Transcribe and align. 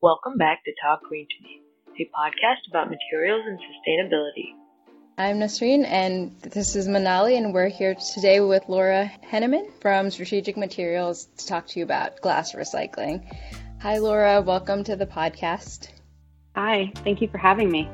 Welcome 0.00 0.38
back 0.38 0.62
to 0.64 0.70
Talk 0.80 1.00
Green 1.08 1.26
to 1.26 1.42
Me, 1.42 1.60
a 1.98 2.04
podcast 2.16 2.70
about 2.70 2.88
materials 2.88 3.42
and 3.44 3.58
sustainability. 3.58 4.54
I'm 5.18 5.40
Nasreen, 5.40 5.84
and 5.84 6.40
this 6.40 6.76
is 6.76 6.86
Manali, 6.86 7.36
and 7.36 7.52
we're 7.52 7.66
here 7.66 7.96
today 7.96 8.38
with 8.38 8.62
Laura 8.68 9.10
Henneman 9.28 9.68
from 9.80 10.12
Strategic 10.12 10.56
Materials 10.56 11.26
to 11.38 11.46
talk 11.48 11.66
to 11.66 11.80
you 11.80 11.84
about 11.84 12.20
glass 12.20 12.52
recycling. 12.52 13.26
Hi, 13.80 13.98
Laura. 13.98 14.40
Welcome 14.40 14.84
to 14.84 14.94
the 14.94 15.04
podcast. 15.04 15.88
Hi. 16.54 16.92
Thank 16.98 17.20
you 17.20 17.26
for 17.26 17.38
having 17.38 17.68
me. 17.68 17.90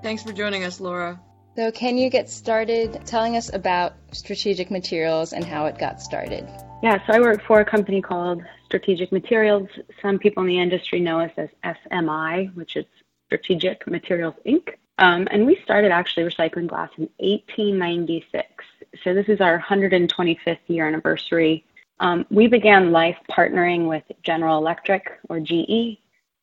Thanks 0.00 0.22
for 0.22 0.32
joining 0.32 0.62
us, 0.62 0.78
Laura. 0.78 1.20
So, 1.56 1.72
can 1.72 1.98
you 1.98 2.08
get 2.08 2.30
started 2.30 3.04
telling 3.04 3.36
us 3.36 3.52
about 3.52 3.94
Strategic 4.12 4.70
Materials 4.70 5.32
and 5.32 5.44
how 5.44 5.66
it 5.66 5.76
got 5.76 6.00
started? 6.00 6.48
Yeah, 6.84 7.04
so 7.04 7.14
I 7.14 7.18
work 7.18 7.42
for 7.48 7.58
a 7.58 7.64
company 7.64 8.00
called 8.00 8.44
Strategic 8.68 9.10
Materials. 9.12 9.68
Some 10.02 10.18
people 10.18 10.42
in 10.42 10.48
the 10.48 10.60
industry 10.60 11.00
know 11.00 11.20
us 11.20 11.32
as 11.38 11.48
SMI, 11.64 12.54
which 12.54 12.76
is 12.76 12.84
Strategic 13.26 13.86
Materials 13.86 14.34
Inc. 14.46 14.74
Um, 14.98 15.26
and 15.30 15.46
we 15.46 15.58
started 15.64 15.90
actually 15.90 16.24
recycling 16.24 16.66
glass 16.66 16.90
in 16.98 17.08
1896. 17.18 18.46
So 19.02 19.14
this 19.14 19.28
is 19.28 19.40
our 19.40 19.58
125th 19.60 20.58
year 20.66 20.86
anniversary. 20.86 21.64
Um, 22.00 22.26
we 22.30 22.46
began 22.46 22.92
life 22.92 23.16
partnering 23.30 23.88
with 23.88 24.04
General 24.22 24.58
Electric 24.58 25.18
or 25.28 25.40
GE 25.40 25.98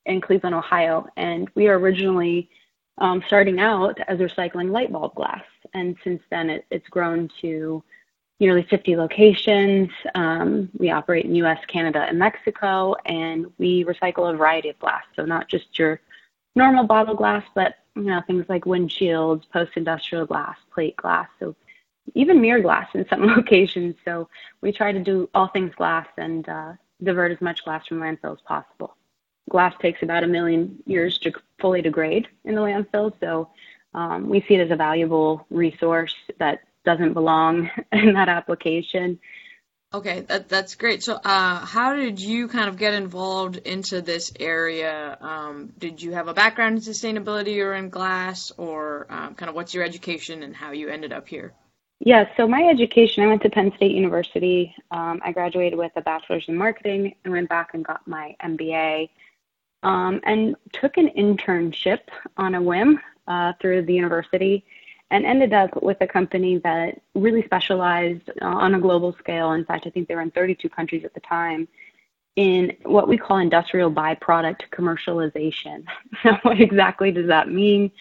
in 0.05 0.21
Cleveland, 0.21 0.55
Ohio, 0.55 1.07
and 1.18 1.49
we 1.55 1.68
are 1.68 1.77
originally 1.77 2.49
um, 2.98 3.23
starting 3.27 3.60
out 3.60 3.98
as 4.07 4.20
recycling 4.20 4.71
light 4.71 4.91
bulb 4.91 5.13
glass. 5.16 5.44
And 5.73 5.96
since 6.04 6.21
then, 6.30 6.49
it, 6.49 6.66
it's 6.71 6.88
grown 6.88 7.30
to 7.41 7.84
nearly 8.39 8.63
50 8.63 8.95
locations. 8.95 9.89
Um, 10.13 10.70
we 10.77 10.91
operate 10.91 11.26
in 11.26 11.35
US, 11.35 11.59
Canada, 11.67 12.05
and 12.07 12.20
Mexico, 12.20 12.95
and 13.05 13.48
we 13.57 13.84
recycle 13.85 14.31
a 14.31 14.35
variety 14.35 14.70
of 14.70 14.80
glass. 14.80 15.03
So, 15.16 15.26
not 15.26 15.48
just 15.48 15.77
your 15.77 16.02
normal 16.55 16.85
bottle 16.85 17.16
glass, 17.16 17.43
but 17.53 17.76
you 17.95 18.03
know 18.03 18.21
things 18.27 18.45
like 18.49 18.66
windshields, 18.66 19.49
post-industrial 19.51 20.26
glass, 20.26 20.57
plate 20.73 20.95
glass, 20.98 21.27
so 21.40 21.55
even 22.13 22.40
mirror 22.41 22.62
glass 22.62 22.87
in 22.93 23.05
some 23.10 23.26
locations. 23.35 23.95
So 24.05 24.29
we 24.62 24.71
try 24.71 24.91
to 24.91 24.99
do 24.99 25.29
all 25.34 25.48
things 25.48 25.73
glass 25.76 26.07
and 26.17 26.48
uh, 26.48 26.73
divert 27.04 27.32
as 27.32 27.41
much 27.41 27.63
glass 27.63 27.88
from 27.88 27.99
landfill 27.99 28.34
as 28.34 28.41
possible 28.41 28.95
glass 29.49 29.73
takes 29.79 30.01
about 30.01 30.23
a 30.23 30.27
million 30.27 30.77
years 30.85 31.17
to 31.20 31.32
fully 31.60 31.82
degrade 31.82 32.27
in 32.45 32.55
the 32.55 32.62
landfill. 32.62 33.13
So 33.20 33.49
um, 33.93 34.29
we 34.29 34.41
see 34.41 34.55
it 34.55 34.62
as 34.62 34.71
a 34.71 34.76
valuable 34.76 35.45
resource 35.49 36.15
that 36.40 36.62
doesn't 36.86 37.14
belong 37.14 37.70
in 37.91 38.14
that 38.14 38.30
application. 38.30 39.20
Okay, 39.94 40.22
that, 40.22 40.50
that's 40.50 40.76
great. 40.76 41.04
So, 41.04 41.14
uh, 41.14 41.66
how 41.66 41.96
did 41.96 42.20
you 42.20 42.48
kind 42.48 42.68
of 42.68 42.78
get 42.78 42.94
involved 42.94 43.55
into 43.55 44.02
this 44.02 44.34
area? 44.40 45.18
Um, 45.22 45.72
did 45.78 46.02
you 46.02 46.12
have 46.12 46.28
a 46.28 46.34
background 46.34 46.76
in 46.76 46.82
sustainability 46.82 47.63
or 47.63 47.74
in 47.74 47.90
glass, 47.90 48.52
or 48.58 49.08
um, 49.10 49.36
kind 49.36 49.50
of 49.50 49.56
what's 49.56 49.74
your 49.74 49.86
education 49.86 50.44
and 50.44 50.56
how 50.56 50.72
you 50.72 50.90
ended 50.90 51.13
up 51.13 51.28
here? 51.28 51.54
Yeah, 52.00 52.26
so 52.36 52.46
my 52.46 52.63
education, 52.63 53.24
I 53.24 53.28
went 53.28 53.41
to 53.44 53.50
Penn 53.50 53.72
State 53.78 53.94
University. 53.94 54.76
Um, 54.91 55.22
I 55.24 55.32
graduated 55.32 55.80
with 55.80 55.94
a 55.96 56.02
bachelor's 56.02 56.44
in 56.50 56.58
marketing 56.58 57.16
and 57.24 57.32
went 57.32 57.48
back 57.48 57.74
and 57.74 57.86
got 57.86 58.06
my 58.06 58.36
MBA 58.44 59.10
um, 59.82 60.20
and 60.26 60.58
took 60.74 60.98
an 60.98 61.10
internship 61.18 62.02
on 62.36 62.56
a 62.56 62.62
whim 62.62 63.00
uh, 63.28 63.54
through 63.62 63.84
the 63.84 63.94
university 63.94 64.66
and 65.11 65.25
ended 65.25 65.53
up 65.53 65.81
with 65.84 65.97
a 66.01 66.07
company 66.07 66.57
that 66.59 67.01
really 67.13 67.44
specialized 67.44 68.29
uh, 68.41 68.45
on 68.45 68.75
a 68.75 68.79
global 68.79 69.13
scale. 69.19 69.51
In 69.51 69.66
fact, 69.66 69.85
I 69.85 69.89
think 69.89 70.07
they 70.07 70.16
were 70.16 70.22
in 70.22 70.31
32 70.31 70.67
countries 70.69 71.06
at 71.06 71.13
the 71.13 71.19
time 71.19 71.67
in 72.35 72.75
what 72.84 73.07
we 73.07 73.17
call 73.17 73.38
industrial 73.38 73.91
byproduct 73.91 74.61
commercialization. 74.72 75.85
what 76.41 76.59
exactly 76.59 77.11
does 77.11 77.28
that 77.28 77.50
mean? 77.50 77.91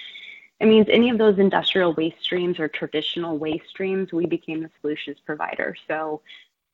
It 0.60 0.66
means 0.66 0.86
any 0.88 1.10
of 1.10 1.18
those 1.18 1.38
industrial 1.38 1.94
waste 1.94 2.22
streams 2.22 2.58
or 2.58 2.68
traditional 2.68 3.38
waste 3.38 3.68
streams, 3.68 4.12
we 4.12 4.26
became 4.26 4.62
the 4.62 4.70
solutions 4.80 5.18
provider. 5.24 5.76
So 5.86 6.22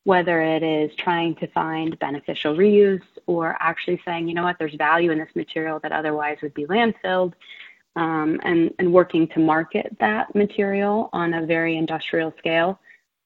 whether 0.04 0.40
it 0.40 0.62
is 0.62 0.94
trying 0.96 1.34
to 1.36 1.46
find 1.48 1.98
beneficial 1.98 2.56
reuse 2.56 3.02
or 3.26 3.56
actually 3.60 4.00
saying, 4.04 4.28
you 4.28 4.34
know 4.34 4.42
what, 4.42 4.58
there's 4.58 4.74
value 4.74 5.10
in 5.10 5.18
this 5.18 5.34
material 5.34 5.78
that 5.80 5.92
otherwise 5.92 6.38
would 6.42 6.54
be 6.54 6.66
landfilled, 6.66 7.34
um, 7.96 8.40
and, 8.44 8.72
and 8.78 8.92
working 8.92 9.28
to 9.28 9.40
market 9.40 9.96
that 10.00 10.34
material 10.34 11.10
on 11.12 11.34
a 11.34 11.46
very 11.46 11.76
industrial 11.76 12.32
scale. 12.38 12.78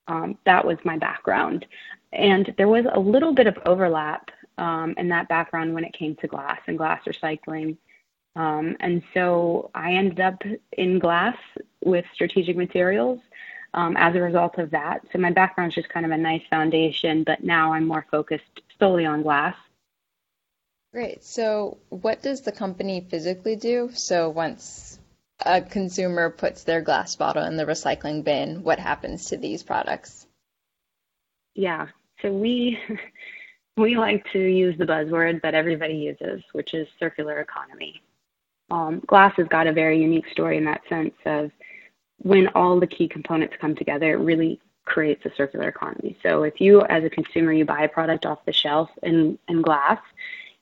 Um, 0.08 0.38
that 0.44 0.64
was 0.64 0.78
my 0.84 0.98
background. 0.98 1.66
And 2.12 2.54
there 2.56 2.69
was 2.69 2.84
a 2.92 3.00
little 3.00 3.34
bit 3.34 3.47
of 3.47 3.58
overlap 3.66 4.30
um, 4.58 4.94
in 4.97 5.08
that 5.08 5.28
background 5.28 5.75
when 5.75 5.84
it 5.84 5.92
came 5.92 6.14
to 6.16 6.28
glass 6.28 6.60
and 6.66 6.78
glass 6.78 7.02
recycling. 7.06 7.76
Um, 8.36 8.76
and 8.80 9.02
so 9.12 9.70
I 9.75 9.92
ended 9.92 10.20
up 10.20 10.42
in 10.72 10.98
glass 10.98 11.36
with 11.84 12.04
strategic 12.14 12.56
materials 12.56 13.20
um, 13.75 13.96
as 13.96 14.14
a 14.14 14.20
result 14.20 14.58
of 14.58 14.70
that. 14.70 15.02
So 15.12 15.19
my 15.19 15.31
background 15.31 15.70
is 15.70 15.75
just 15.75 15.88
kind 15.88 16.06
of 16.06 16.12
a 16.12 16.16
nice 16.16 16.42
foundation, 16.48 17.25
but 17.25 17.42
now 17.44 17.72
I'm 17.72 17.86
more 17.86 18.06
focused 18.10 18.62
solely 18.78 19.06
on 19.06 19.22
glass. 19.22 19.56
Great. 20.94 21.25
So 21.25 21.78
what 21.88 22.22
does 22.22 22.43
the 22.43 22.53
company 22.53 23.05
physically 23.10 23.56
do? 23.56 23.91
So 23.94 24.28
once 24.28 25.00
a 25.44 25.60
consumer 25.60 26.31
puts 26.31 26.62
their 26.62 26.82
glass 26.82 27.16
bottle 27.16 27.43
in 27.43 27.56
the 27.56 27.66
recycling 27.66 28.22
bin, 28.22 28.62
what 28.62 28.78
happens 28.78 29.27
to 29.27 29.37
these 29.37 29.65
products? 29.65 30.28
Yeah. 31.56 31.88
So 32.22 32.32
we 32.32 32.78
we 33.77 33.97
like 33.97 34.25
to 34.34 34.38
use 34.38 34.78
the 34.78 34.84
buzzword 34.84 35.43
that 35.43 35.55
everybody 35.55 35.94
uses, 35.94 36.44
which 36.53 36.75
is 36.75 36.87
circular 37.00 37.41
economy. 37.41 38.00
Um, 38.71 39.03
glass 39.05 39.34
has 39.37 39.49
got 39.49 39.66
a 39.66 39.72
very 39.72 40.00
unique 40.00 40.28
story 40.31 40.59
in 40.59 40.65
that 40.66 40.82
sense 40.88 41.15
of 41.26 41.50
when 42.19 42.47
all 42.55 42.78
the 42.78 42.87
key 42.87 43.09
components 43.09 43.56
come 43.61 43.75
together, 43.75 44.12
it 44.12 44.22
really 44.22 44.61
creates 44.84 45.26
a 45.26 45.34
circular 45.37 45.66
economy. 45.66 46.16
So 46.22 46.44
if 46.44 46.61
you, 46.61 46.82
as 46.82 47.03
a 47.03 47.11
consumer, 47.11 47.53
you 47.53 47.65
buy 47.65 47.82
a 47.82 47.88
product 47.88 48.26
off 48.26 48.44
the 48.44 48.53
shelf 48.53 48.91
in, 49.03 49.41
in 49.49 49.61
glass 49.61 49.99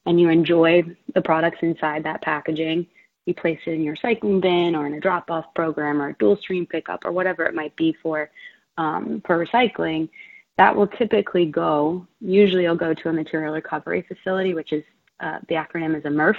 and 0.07 0.21
you 0.21 0.29
enjoy 0.29 0.83
the 1.15 1.23
products 1.23 1.59
inside 1.63 2.05
that 2.05 2.23
packaging, 2.23 2.87
you 3.27 3.35
place 3.35 3.59
it 3.67 3.73
in 3.73 3.83
your 3.83 3.97
recycling 3.97 4.41
bin 4.41 4.75
or 4.75 4.87
in 4.87 4.95
a 4.95 5.01
drop-off 5.01 5.47
program 5.55 6.03
or 6.03 6.09
a 6.09 6.15
dual 6.15 6.37
stream 6.37 6.67
pickup 6.67 7.05
or 7.05 7.13
whatever 7.13 7.45
it 7.45 7.55
might 7.55 7.75
be 7.77 7.97
for 8.03 8.31
um, 8.79 9.23
for 9.27 9.45
recycling, 9.45 10.09
that 10.57 10.75
will 10.75 10.87
typically 10.87 11.47
go. 11.47 12.07
Usually, 12.21 12.65
it'll 12.65 12.77
go 12.77 12.95
to 12.95 13.09
a 13.11 13.13
material 13.13 13.53
recovery 13.53 14.05
facility, 14.09 14.55
which 14.55 14.73
is 14.73 14.83
uh, 15.21 15.39
the 15.49 15.55
acronym 15.55 15.97
is 15.97 16.05
a 16.05 16.09
MRF, 16.09 16.37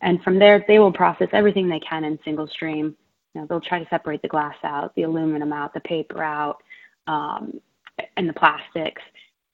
and 0.00 0.22
from 0.22 0.38
there 0.38 0.64
they 0.66 0.78
will 0.78 0.92
process 0.92 1.28
everything 1.32 1.68
they 1.68 1.80
can 1.80 2.04
in 2.04 2.18
single 2.24 2.48
stream 2.48 2.96
you 3.34 3.40
know, 3.40 3.46
they'll 3.48 3.60
try 3.60 3.82
to 3.82 3.88
separate 3.90 4.22
the 4.22 4.28
glass 4.28 4.54
out, 4.62 4.94
the 4.94 5.02
aluminum 5.02 5.52
out, 5.52 5.74
the 5.74 5.80
paper 5.80 6.22
out, 6.22 6.62
um, 7.06 7.60
and 8.16 8.28
the 8.28 8.32
plastics, 8.32 9.02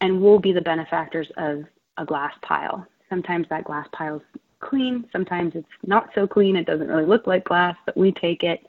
and 0.01 0.21
we'll 0.21 0.39
be 0.39 0.53
the 0.53 0.61
benefactors 0.61 1.29
of 1.37 1.65
a 1.97 2.05
glass 2.05 2.33
pile. 2.43 2.87
Sometimes 3.11 3.47
that 3.51 3.65
glass 3.65 3.87
pile 3.93 4.17
is 4.17 4.41
clean, 4.61 5.07
sometimes 5.13 5.55
it's 5.55 5.69
not 5.87 6.11
so 6.15 6.27
clean, 6.27 6.57
it 6.57 6.67
doesn't 6.67 6.89
really 6.89 7.05
look 7.05 7.27
like 7.27 7.45
glass, 7.45 7.77
but 7.85 7.97
we 7.97 8.13
take 8.13 8.43
it 8.43 8.67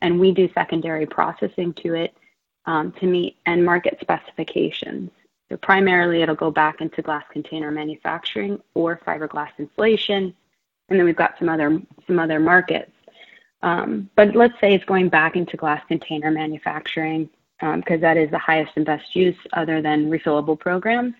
and 0.00 0.18
we 0.18 0.32
do 0.32 0.50
secondary 0.54 1.06
processing 1.06 1.72
to 1.74 1.94
it 1.94 2.14
um, 2.66 2.92
to 2.92 3.06
meet 3.06 3.36
end 3.46 3.64
market 3.64 3.98
specifications. 4.00 5.10
So 5.50 5.56
primarily 5.58 6.22
it'll 6.22 6.34
go 6.34 6.50
back 6.50 6.80
into 6.80 7.02
glass 7.02 7.24
container 7.30 7.70
manufacturing 7.70 8.60
or 8.74 9.00
fiberglass 9.06 9.50
insulation, 9.58 10.34
and 10.88 10.98
then 10.98 11.04
we've 11.04 11.14
got 11.14 11.38
some 11.38 11.48
other 11.48 11.80
some 12.06 12.18
other 12.18 12.40
markets 12.40 12.90
um, 13.62 14.10
but 14.16 14.34
let's 14.34 14.58
say 14.60 14.74
it's 14.74 14.84
going 14.84 15.08
back 15.08 15.36
into 15.36 15.56
glass 15.56 15.82
container 15.86 16.30
manufacturing 16.30 17.28
because 17.60 17.94
um, 17.94 18.00
that 18.00 18.16
is 18.16 18.30
the 18.30 18.38
highest 18.38 18.72
and 18.74 18.84
best 18.84 19.14
use 19.14 19.36
other 19.52 19.80
than 19.80 20.10
refillable 20.10 20.58
programs. 20.58 21.14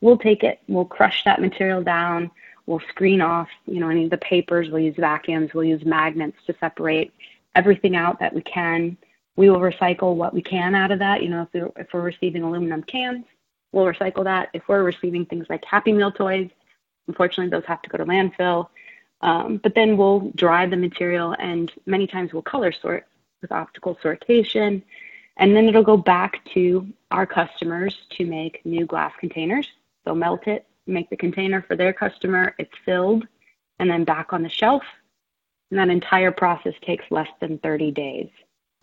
We'll 0.00 0.18
take 0.18 0.44
it, 0.44 0.60
we'll 0.68 0.84
crush 0.84 1.24
that 1.24 1.40
material 1.40 1.82
down, 1.82 2.30
we'll 2.66 2.80
screen 2.88 3.20
off, 3.20 3.48
you 3.66 3.80
know, 3.80 3.88
any 3.88 4.04
of 4.04 4.10
the 4.10 4.18
papers, 4.18 4.68
we'll 4.70 4.82
use 4.82 4.96
vacuums, 4.96 5.52
we'll 5.54 5.64
use 5.64 5.84
magnets 5.84 6.36
to 6.46 6.54
separate 6.60 7.12
everything 7.54 7.96
out 7.96 8.20
that 8.20 8.34
we 8.34 8.42
can. 8.42 8.96
We 9.36 9.50
will 9.50 9.60
recycle 9.60 10.14
what 10.14 10.34
we 10.34 10.42
can 10.42 10.74
out 10.74 10.90
of 10.90 10.98
that. 11.00 11.22
You 11.22 11.30
know, 11.30 11.42
if 11.42 11.48
we're, 11.52 11.82
if 11.82 11.88
we're 11.92 12.02
receiving 12.02 12.42
aluminum 12.42 12.82
cans, 12.82 13.24
we'll 13.72 13.86
recycle 13.86 14.24
that. 14.24 14.50
If 14.52 14.68
we're 14.68 14.82
receiving 14.82 15.26
things 15.26 15.46
like 15.48 15.64
Happy 15.64 15.92
Meal 15.92 16.12
toys, 16.12 16.50
unfortunately, 17.06 17.50
those 17.50 17.66
have 17.66 17.82
to 17.82 17.90
go 17.90 17.98
to 17.98 18.04
landfill. 18.04 18.68
Um, 19.20 19.56
but 19.56 19.74
then 19.74 19.96
we'll 19.96 20.30
dry 20.36 20.66
the 20.66 20.76
material 20.76 21.34
and 21.38 21.72
many 21.86 22.06
times 22.06 22.32
we'll 22.32 22.42
color 22.42 22.70
sort 22.70 23.06
with 23.42 23.50
optical 23.50 23.96
sortation. 23.96 24.82
And 25.36 25.56
then 25.56 25.68
it'll 25.68 25.82
go 25.84 25.96
back 25.96 26.44
to 26.54 26.86
our 27.10 27.26
customers 27.26 27.96
to 28.10 28.26
make 28.26 28.64
new 28.64 28.86
glass 28.86 29.12
containers. 29.18 29.68
They'll 30.08 30.14
melt 30.14 30.46
it, 30.46 30.66
make 30.86 31.10
the 31.10 31.18
container 31.18 31.60
for 31.60 31.76
their 31.76 31.92
customer, 31.92 32.54
it's 32.58 32.72
filled, 32.86 33.26
and 33.78 33.90
then 33.90 34.04
back 34.04 34.32
on 34.32 34.42
the 34.42 34.48
shelf. 34.48 34.82
And 35.70 35.78
that 35.78 35.90
entire 35.90 36.32
process 36.32 36.72
takes 36.80 37.04
less 37.10 37.28
than 37.42 37.58
30 37.58 37.90
days. 37.90 38.30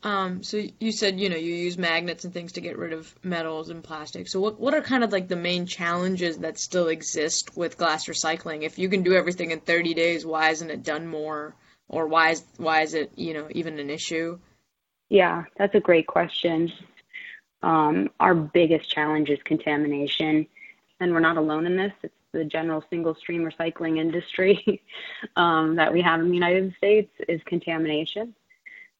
Um, 0.04 0.44
so 0.44 0.62
you 0.80 0.92
said 0.92 1.20
you 1.20 1.30
know 1.30 1.36
you 1.36 1.56
use 1.56 1.80
magnets 1.80 2.26
and 2.26 2.34
things 2.34 2.52
to 2.52 2.62
get 2.62 2.78
rid 2.78 2.94
of 2.94 3.12
metals 3.24 3.72
and 3.72 3.84
plastic. 3.84 4.28
So 4.28 4.40
what 4.40 4.60
what 4.60 4.76
are 4.76 4.82
kind 4.82 5.04
of 5.04 5.12
like 5.12 5.28
the 5.28 5.36
main 5.36 5.66
challenges 5.66 6.38
that 6.38 6.60
still 6.60 6.90
exist 6.90 7.58
with 7.58 7.80
glass 7.80 8.06
recycling? 8.06 8.62
If 8.62 8.78
you 8.78 8.88
can 8.88 9.02
do 9.02 9.16
everything 9.16 9.50
in 9.50 9.62
30 9.62 9.96
days, 9.96 10.24
why 10.24 10.52
isn't 10.52 10.70
it 10.70 10.84
done 10.84 11.08
more? 11.08 11.56
Or 11.90 12.06
why 12.06 12.32
is 12.32 12.44
why 12.58 12.82
is 12.82 12.94
it 12.94 13.14
you 13.16 13.34
know 13.34 13.48
even 13.50 13.80
an 13.80 13.90
issue? 13.90 14.38
Yeah, 15.10 15.46
that's 15.58 15.74
a 15.74 15.80
great 15.80 16.06
question. 16.06 16.72
Um, 17.64 18.12
our 18.20 18.36
biggest 18.36 18.92
challenge 18.92 19.32
is 19.32 19.40
contamination, 19.44 20.46
and 21.00 21.12
we're 21.12 21.20
not 21.20 21.38
alone 21.38 21.66
in 21.66 21.76
this. 21.76 21.92
It's 22.04 22.14
the 22.32 22.46
general 22.46 22.84
single 22.90 23.16
stream 23.16 23.50
recycling 23.50 23.98
industry 23.98 24.82
um, 25.36 25.76
that 25.76 25.92
we 25.92 26.02
have 26.02 26.20
in 26.20 26.28
the 26.28 26.34
United 26.34 26.74
States 26.78 27.12
is 27.28 27.42
contamination. 27.46 28.36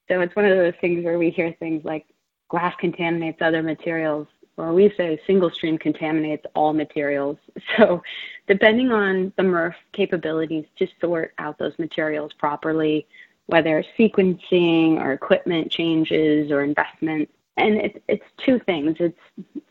So 0.08 0.22
it's 0.22 0.36
one 0.36 0.46
of 0.46 0.58
those 0.58 0.74
things 0.82 1.04
where 1.04 1.18
we 1.18 1.30
hear 1.30 1.56
things 1.60 1.84
like 1.84 2.06
glass 2.50 2.76
contaminates 2.80 3.42
other 3.42 3.64
materials, 3.64 4.28
or 4.58 4.74
we 4.74 4.94
say 4.96 5.20
single 5.26 5.50
stream 5.50 5.78
contaminates 5.78 6.46
all 6.56 6.74
materials. 6.74 7.38
So 7.78 8.04
depending 8.48 8.92
on 8.92 9.34
the 9.38 9.44
MRF 9.44 9.74
capabilities 9.92 10.66
to 10.78 10.88
sort 11.02 11.34
out 11.40 11.58
those 11.58 11.78
materials 11.80 12.32
properly, 12.34 13.08
whether 13.48 13.84
sequencing 13.98 14.98
or 15.02 15.14
equipment 15.14 15.72
changes 15.72 16.52
or 16.52 16.64
investment, 16.64 17.30
and 17.58 17.78
it's 17.78 17.98
it's 18.08 18.26
two 18.46 18.60
things. 18.60 18.98
It's 19.00 19.18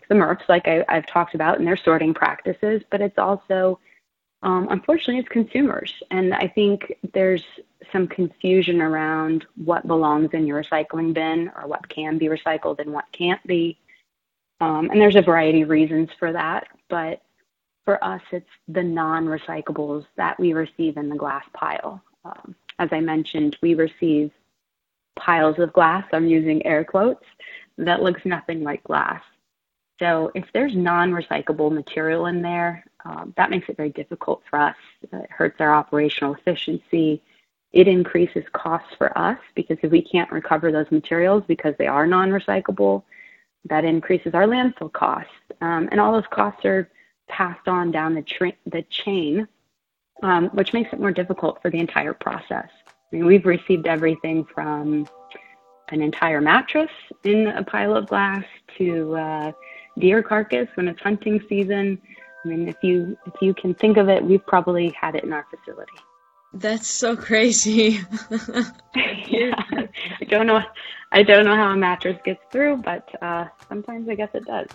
the 0.09 0.15
MRFs, 0.15 0.49
like 0.49 0.67
I, 0.67 0.85
have 0.89 1.07
talked 1.07 1.35
about, 1.35 1.59
and 1.59 1.67
their 1.67 1.77
sorting 1.77 2.15
practices, 2.15 2.83
but 2.91 3.01
it's 3.01 3.19
also, 3.19 3.79
um, 4.43 4.69
unfortunately, 4.71 5.19
it's 5.19 5.29
consumers. 5.29 5.93
And 6.11 6.35
I 6.35 6.49
think 6.49 6.95
there's 7.13 7.45
some 7.93 8.07
confusion 8.07 8.81
around 8.81 9.45
what 9.65 9.87
belongs 9.87 10.31
in 10.33 10.47
your 10.47 10.63
recycling 10.63 11.15
bin 11.15 11.51
or 11.57 11.67
what 11.67 11.89
can 11.89 12.19
be 12.19 12.27
recycled 12.27 12.81
and 12.81 12.93
what 12.93 13.05
can't 13.13 13.45
be. 13.47 13.79
Um, 14.61 14.91
and 14.91 15.01
there's 15.01 15.17
a 15.17 15.23
variety 15.23 15.63
of 15.63 15.69
reasons 15.69 16.11
for 16.19 16.33
that, 16.33 16.69
but 16.89 17.23
for 17.85 18.03
us, 18.03 18.23
it's 18.31 18.49
the 18.69 18.83
non 18.83 19.27
recyclables 19.27 20.07
that 20.17 20.39
we 20.41 20.53
receive 20.53 20.97
in 20.97 21.09
the 21.09 21.17
glass 21.17 21.45
pile. 21.53 22.03
Um, 22.25 22.55
as 22.79 22.89
I 22.93 23.01
mentioned, 23.01 23.59
we 23.61 23.75
receive 23.75 24.31
piles 25.17 25.59
of 25.59 25.73
glass, 25.73 26.05
I'm 26.13 26.27
using 26.27 26.65
air 26.67 26.85
quotes, 26.85 27.25
that 27.79 28.03
looks 28.03 28.25
nothing 28.25 28.63
like 28.63 28.83
glass. 28.85 29.23
So 30.01 30.31
if 30.35 30.45
there's 30.53 30.75
non 30.75 31.13
recyclable 31.13 31.73
material 31.73 32.27
in 32.27 32.43
there, 32.43 32.85
um, 33.05 33.33
that 33.37 33.51
makes 33.51 33.69
it 33.69 33.77
very 33.77 33.91
difficult 33.91 34.43
for 34.49 34.59
us. 34.59 34.77
It 35.13 35.31
hurts 35.31 35.61
our 35.61 35.75
operational 35.75 36.35
efficiency 36.35 37.23
it 37.75 37.89
increases 37.89 38.45
costs 38.53 38.95
for 38.97 39.17
us 39.19 39.39
because 39.57 39.77
if 39.83 39.91
we 39.91 40.01
can't 40.01 40.31
recover 40.31 40.71
those 40.71 40.91
materials 40.93 41.43
because 41.49 41.75
they 41.77 41.89
are 41.89 42.07
non-recyclable, 42.07 43.03
that 43.65 43.85
increases 43.85 44.33
our 44.33 44.47
landfill 44.47 44.93
costs. 44.93 45.33
Um, 45.61 45.89
and 45.91 46.01
all 46.01 46.13
those 46.13 46.29
costs 46.31 46.65
are 46.65 46.89
passed 47.29 47.67
on 47.67 47.91
down 47.91 48.15
the, 48.15 48.23
tra- 48.23 48.53
the 48.67 48.83
chain, 48.83 49.49
um, 50.23 50.51
which 50.51 50.73
makes 50.73 50.93
it 50.93 51.01
more 51.01 51.11
difficult 51.11 51.61
for 51.61 51.71
the 51.71 51.81
entire 51.81 52.15
process. 52.15 52.69
I 52.87 53.17
mean, 53.17 53.27
we've 53.27 53.45
received 53.45 53.89
everything 53.89 54.45
from 54.45 55.09
an 55.89 56.03
entire 56.03 56.41
mattress 56.41 56.91
in 57.25 57.49
a 57.49 57.63
pile 57.63 57.97
of 57.97 58.09
glass 58.09 58.45
to 58.79 59.17
uh, 59.17 59.53
deer 59.99 60.23
carcass 60.23 60.69
when 60.75 60.89
it's 60.89 61.01
hunting 61.01 61.41
season. 61.49 62.01
I 62.45 62.49
mean, 62.49 62.69
if 62.69 62.77
you 62.83 63.17
if 63.27 63.35
you 63.41 63.55
can 63.55 63.75
think 63.75 63.97
of 63.97 64.09
it, 64.09 64.23
we've 64.25 64.45
probably 64.47 64.95
had 65.01 65.15
it 65.15 65.25
in 65.25 65.33
our 65.33 65.47
facility. 65.51 65.93
That's 66.53 66.87
so 66.87 67.17
crazy. 67.17 68.01
yeah, 68.95 69.55
I 70.21 70.25
don't 70.29 70.47
know. 70.47 70.61
I 71.11 71.23
don't 71.23 71.45
know 71.45 71.57
how 71.57 71.71
a 71.71 71.77
mattress 71.77 72.19
gets 72.25 72.41
through, 72.51 72.79
but 72.79 73.09
uh, 73.23 73.47
sometimes 73.69 74.09
I 74.09 74.15
guess 74.15 74.31
it 74.35 74.45
does. 74.45 74.69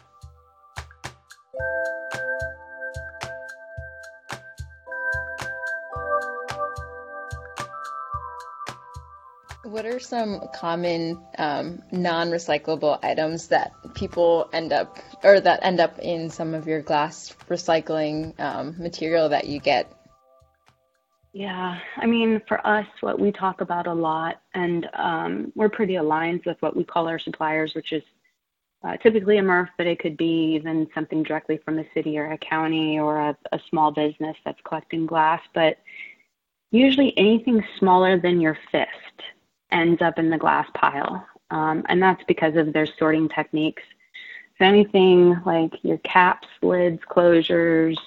What 9.70 9.86
are 9.86 10.00
some 10.00 10.42
common 10.52 11.20
um, 11.38 11.84
non-recyclable 11.92 13.04
items 13.04 13.50
that 13.50 13.72
people 13.94 14.50
end 14.52 14.74
up, 14.74 14.98
or 15.24 15.40
that 15.40 15.60
end 15.62 15.80
up 15.80 16.00
in 16.00 16.32
some 16.32 16.56
of 16.56 16.68
your 16.68 16.82
glass 16.82 17.36
recycling 17.48 18.40
um, 18.40 18.76
material 18.80 19.30
that 19.30 19.46
you 19.46 19.60
get 19.60 19.94
yeah, 21.32 21.78
I 21.96 22.08
mean, 22.08 22.42
for 22.48 22.66
us, 22.66 22.88
what 23.02 23.20
we 23.20 23.32
talk 23.32 23.62
about 23.62 23.86
a 23.86 23.94
lot, 23.94 24.42
and 24.56 24.90
um, 24.94 25.52
we're 25.56 25.70
pretty 25.70 25.96
aligned 25.96 26.42
with 26.46 26.58
what 26.60 26.76
we 26.76 26.84
call 26.84 27.08
our 27.08 27.20
suppliers, 27.20 27.76
which 27.76 27.92
is 27.92 28.02
uh, 28.84 28.98
typically 28.98 29.38
a 29.38 29.44
MRF, 29.44 29.70
but 29.78 29.86
it 29.86 30.00
could 30.00 30.18
be 30.18 30.56
even 30.56 30.88
something 30.96 31.22
directly 31.22 31.58
from 31.58 31.78
a 31.78 31.86
city 31.94 32.18
or 32.18 32.32
a 32.32 32.38
county 32.40 33.00
or 33.00 33.20
a, 33.20 33.38
a 33.52 33.60
small 33.70 33.92
business 33.92 34.38
that's 34.44 34.60
collecting 34.64 35.06
glass. 35.06 35.42
But 35.54 35.78
usually 36.72 37.16
anything 37.16 37.64
smaller 37.78 38.20
than 38.20 38.42
your 38.42 38.58
fist 38.72 38.90
ends 39.72 40.02
up 40.02 40.20
in 40.20 40.30
the 40.30 40.38
glass 40.38 40.68
pile. 40.74 41.26
Um, 41.52 41.84
and 41.90 42.02
that's 42.02 42.24
because 42.28 42.56
of 42.56 42.74
their 42.74 42.86
sorting 42.86 43.30
techniques. 43.30 43.84
So 44.58 44.66
anything 44.66 45.40
like 45.46 45.74
your 45.84 45.98
caps, 46.00 46.48
lids, 46.62 47.02
closures, 47.10 47.98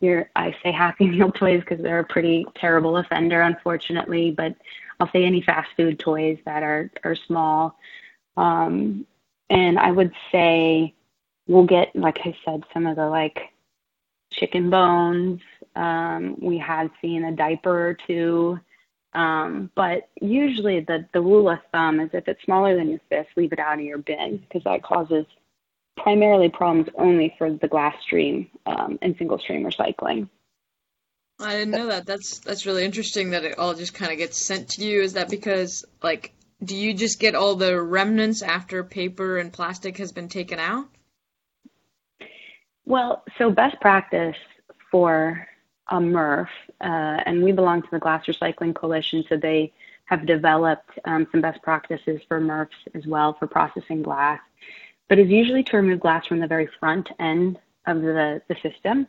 your 0.00 0.28
I 0.34 0.54
say 0.62 0.72
Happy 0.72 1.06
Meal 1.08 1.30
toys 1.30 1.60
because 1.60 1.80
they're 1.82 2.00
a 2.00 2.04
pretty 2.04 2.44
terrible 2.56 2.96
offender, 2.96 3.42
unfortunately. 3.42 4.30
But 4.30 4.56
I'll 4.98 5.10
say 5.10 5.24
any 5.24 5.42
fast 5.42 5.70
food 5.76 5.98
toys 5.98 6.38
that 6.44 6.62
are 6.62 6.90
are 7.04 7.14
small. 7.14 7.78
Um, 8.36 9.06
and 9.50 9.78
I 9.78 9.90
would 9.90 10.12
say 10.30 10.94
we'll 11.46 11.66
get, 11.66 11.94
like 11.94 12.20
I 12.24 12.36
said, 12.44 12.64
some 12.72 12.86
of 12.86 12.96
the 12.96 13.06
like 13.06 13.52
chicken 14.30 14.70
bones. 14.70 15.40
Um, 15.76 16.36
we 16.40 16.58
have 16.58 16.90
seen 17.00 17.24
a 17.24 17.32
diaper 17.32 17.88
or 17.88 17.94
two. 18.06 18.58
Um, 19.14 19.70
but 19.74 20.08
usually 20.20 20.80
the, 20.80 21.06
the 21.12 21.20
rule 21.20 21.50
of 21.50 21.58
thumb 21.70 22.00
is 22.00 22.10
if 22.12 22.28
it's 22.28 22.42
smaller 22.44 22.76
than 22.76 22.88
your 22.88 23.00
fist, 23.08 23.28
leave 23.36 23.52
it 23.52 23.58
out 23.58 23.78
of 23.78 23.84
your 23.84 23.98
bin 23.98 24.38
because 24.38 24.64
that 24.64 24.82
causes 24.82 25.26
primarily 25.96 26.48
problems 26.48 26.88
only 26.96 27.34
for 27.36 27.52
the 27.52 27.68
glass 27.68 27.94
stream 28.02 28.48
um, 28.64 28.98
and 29.02 29.14
single 29.18 29.38
stream 29.38 29.64
recycling. 29.64 30.28
I 31.38 31.52
didn't 31.52 31.72
know 31.72 31.88
that. 31.88 32.06
That's 32.06 32.38
that's 32.38 32.66
really 32.66 32.84
interesting 32.84 33.30
that 33.30 33.44
it 33.44 33.58
all 33.58 33.74
just 33.74 33.94
kind 33.94 34.12
of 34.12 34.18
gets 34.18 34.38
sent 34.38 34.68
to 34.70 34.84
you. 34.84 35.02
Is 35.02 35.14
that 35.14 35.28
because 35.28 35.84
like 36.02 36.32
do 36.64 36.76
you 36.76 36.94
just 36.94 37.18
get 37.18 37.34
all 37.34 37.56
the 37.56 37.80
remnants 37.80 38.42
after 38.42 38.84
paper 38.84 39.38
and 39.38 39.52
plastic 39.52 39.98
has 39.98 40.12
been 40.12 40.28
taken 40.28 40.58
out? 40.58 40.86
Well, 42.84 43.24
so 43.38 43.50
best 43.50 43.80
practice 43.80 44.36
for 44.90 45.46
a 45.88 45.96
MRF, 45.96 46.48
uh, 46.80 47.22
and 47.26 47.42
we 47.42 47.52
belong 47.52 47.82
to 47.82 47.88
the 47.90 47.98
Glass 47.98 48.26
Recycling 48.26 48.74
Coalition, 48.74 49.24
so 49.28 49.36
they 49.36 49.72
have 50.06 50.26
developed 50.26 50.90
um, 51.04 51.26
some 51.32 51.40
best 51.40 51.62
practices 51.62 52.20
for 52.28 52.40
MRFs 52.40 52.68
as 52.94 53.06
well 53.06 53.34
for 53.38 53.46
processing 53.46 54.02
glass 54.02 54.40
but 55.12 55.18
is 55.18 55.28
usually 55.28 55.62
to 55.62 55.76
remove 55.76 56.00
glass 56.00 56.26
from 56.26 56.40
the 56.40 56.46
very 56.46 56.66
front 56.80 57.06
end 57.18 57.58
of 57.86 58.00
the, 58.00 58.40
the 58.48 58.56
system. 58.62 59.06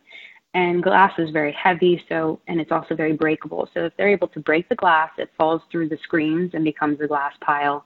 And 0.54 0.84
glass 0.84 1.18
is 1.18 1.30
very 1.30 1.54
heavy, 1.54 2.04
so 2.10 2.42
and 2.48 2.60
it's 2.60 2.74
also 2.74 2.94
very 2.94 3.14
breakable. 3.14 3.70
So 3.74 3.86
if 3.86 3.96
they're 3.96 4.10
able 4.10 4.28
to 4.28 4.42
break 4.42 4.68
the 4.68 4.76
glass, 4.76 5.12
it 5.18 5.32
falls 5.38 5.62
through 5.72 5.88
the 5.88 5.98
screens 6.04 6.52
and 6.56 6.66
becomes 6.66 7.00
a 7.00 7.08
glass 7.08 7.34
pile. 7.40 7.86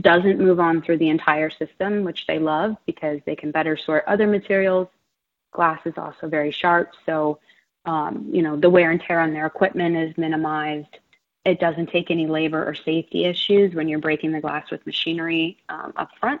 Doesn't 0.00 0.40
move 0.40 0.58
on 0.58 0.82
through 0.82 0.98
the 0.98 1.08
entire 1.10 1.48
system, 1.48 2.02
which 2.02 2.26
they 2.26 2.40
love 2.40 2.74
because 2.86 3.20
they 3.24 3.36
can 3.36 3.52
better 3.52 3.76
sort 3.76 4.02
other 4.08 4.26
materials. 4.26 4.88
Glass 5.52 5.78
is 5.84 5.94
also 5.96 6.28
very 6.28 6.50
sharp, 6.50 6.90
so 7.06 7.38
um, 7.86 8.28
you 8.32 8.42
know 8.42 8.56
the 8.56 8.70
wear 8.70 8.90
and 8.90 9.00
tear 9.00 9.20
on 9.20 9.32
their 9.32 9.46
equipment 9.46 9.96
is 9.96 10.16
minimized. 10.16 10.98
It 11.44 11.60
doesn't 11.60 11.90
take 11.90 12.10
any 12.10 12.26
labor 12.26 12.66
or 12.66 12.74
safety 12.74 13.24
issues 13.24 13.74
when 13.74 13.88
you're 13.88 13.98
breaking 13.98 14.32
the 14.32 14.40
glass 14.40 14.70
with 14.70 14.86
machinery 14.86 15.58
um, 15.68 15.92
up 15.96 16.10
front. 16.18 16.40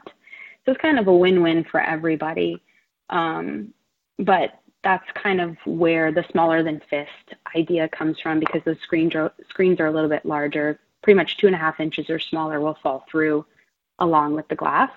So 0.64 0.72
it's 0.72 0.80
kind 0.80 0.98
of 0.98 1.06
a 1.08 1.14
win-win 1.14 1.64
for 1.64 1.80
everybody. 1.80 2.62
Um, 3.10 3.74
but 4.18 4.60
that's 4.82 5.04
kind 5.12 5.40
of 5.40 5.56
where 5.66 6.10
the 6.10 6.24
smaller 6.30 6.62
than 6.62 6.80
fist 6.88 7.34
idea 7.54 7.88
comes 7.88 8.18
from 8.20 8.40
because 8.40 8.62
the 8.64 8.76
screens 8.82 9.14
are, 9.14 9.32
screens 9.48 9.80
are 9.80 9.86
a 9.86 9.90
little 9.90 10.08
bit 10.08 10.24
larger. 10.24 10.78
Pretty 11.02 11.16
much 11.16 11.36
two 11.36 11.46
and 11.46 11.56
a 11.56 11.58
half 11.58 11.80
inches 11.80 12.08
or 12.08 12.18
smaller 12.18 12.60
will 12.60 12.78
fall 12.82 13.04
through 13.10 13.44
along 13.98 14.34
with 14.34 14.48
the 14.48 14.54
glass. 14.54 14.90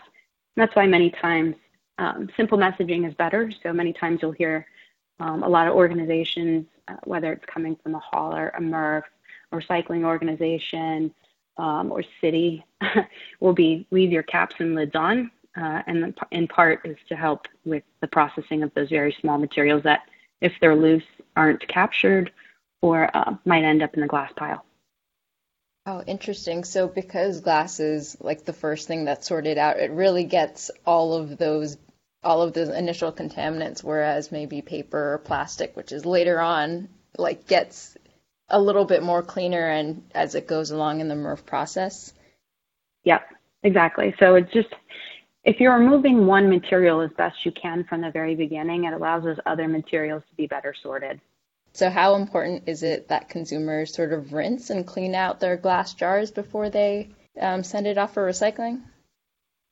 And 0.56 0.62
that's 0.62 0.76
why 0.76 0.88
many 0.88 1.10
times 1.10 1.56
um, 1.98 2.30
simple 2.38 2.58
messaging 2.58 3.08
is 3.08 3.14
better. 3.14 3.52
So 3.64 3.74
many 3.74 3.94
times 3.94 4.20
you'll 4.22 4.32
hear 4.32 4.68
um, 5.20 5.44
a 5.44 5.50
lot 5.50 5.68
of 5.68 5.76
organizations, 5.76 6.66
uh, 6.88 6.96
whether 7.04 7.32
it's 7.34 7.46
coming 7.46 7.76
from 7.82 7.96
a 7.96 8.00
hauler, 8.00 8.50
a 8.50 8.62
MRF, 8.62 9.04
or 9.52 9.62
recycling 9.62 10.04
organization, 10.04 11.14
um, 11.58 11.92
or 11.92 12.04
city, 12.22 12.66
will 13.40 13.54
be 13.54 13.88
leave 13.92 14.12
your 14.12 14.24
caps 14.24 14.56
and 14.60 14.76
lids 14.76 14.96
on 14.96 15.32
uh, 15.58 15.82
and 15.88 16.14
in 16.32 16.48
part 16.48 16.82
is 16.86 16.98
to 17.10 17.16
help 17.16 17.48
with 17.66 17.84
the 18.02 18.08
processing 18.08 18.64
of 18.64 18.74
those 18.76 18.90
very 18.90 19.16
small 19.20 19.38
materials 19.38 19.84
that, 19.84 20.02
if 20.40 20.54
they're 20.62 20.76
loose, 20.76 21.04
aren't 21.36 21.68
captured 21.68 22.32
or 22.82 23.10
uh, 23.16 23.36
might 23.44 23.64
end 23.64 23.82
up 23.82 23.96
in 23.96 24.02
the 24.02 24.08
glass 24.08 24.32
pile. 24.36 24.64
Oh, 25.88 26.04
interesting. 26.06 26.64
So 26.64 26.88
because 26.88 27.42
glass 27.42 27.80
is 27.80 28.18
like 28.20 28.46
the 28.46 28.54
first 28.54 28.88
thing 28.88 29.06
that's 29.06 29.28
sorted 29.28 29.58
out, 29.58 29.80
it 29.80 29.90
really 29.92 30.26
gets 30.26 30.70
all 30.86 31.14
of 31.14 31.38
those 31.38 31.78
all 32.28 32.42
of 32.42 32.52
the 32.52 32.78
initial 32.78 33.14
contaminants, 33.14 33.82
whereas 33.82 34.34
maybe 34.34 34.62
paper 34.62 35.14
or 35.14 35.18
plastic, 35.18 35.78
which 35.78 35.94
is 35.94 36.06
later 36.06 36.42
on, 36.42 36.90
like 37.18 37.48
gets 37.48 37.98
a 38.50 38.60
little 38.60 38.84
bit 38.84 39.02
more 39.02 39.24
cleaner 39.24 39.70
and 39.70 40.04
as 40.14 40.36
it 40.36 40.46
goes 40.46 40.70
along 40.72 41.00
in 41.00 41.08
the 41.08 41.16
MRF 41.16 41.46
process. 41.46 42.14
Yep, 43.06 43.22
exactly. 43.64 44.14
So 44.20 44.36
it's 44.36 44.52
just 44.52 44.68
if 45.46 45.62
you're 45.62 45.80
removing 45.80 46.26
one 46.26 46.50
material 46.50 47.00
as 47.00 47.12
best 47.12 47.46
you 47.46 47.54
can 47.54 47.86
from 47.86 48.02
the 48.02 48.12
very 48.12 48.36
beginning, 48.36 48.84
it 48.84 48.94
allows 48.94 49.24
those 49.24 49.40
other 49.46 49.70
materials 49.70 50.24
to 50.30 50.36
be 50.36 50.48
better 50.48 50.76
sorted. 50.84 51.22
So, 51.72 51.90
how 51.90 52.16
important 52.16 52.64
is 52.68 52.84
it 52.84 53.08
that 53.08 53.30
consumers 53.30 53.96
sort 53.96 54.12
of 54.12 54.34
rinse 54.34 54.70
and 54.70 54.86
clean 54.86 55.16
out 55.16 55.40
their 55.40 55.56
glass 55.56 55.94
jars 55.94 56.32
before 56.32 56.70
they 56.70 57.12
um, 57.40 57.64
send 57.64 57.88
it 57.88 57.98
off 57.98 58.16
for 58.16 58.28
recycling? 58.28 58.82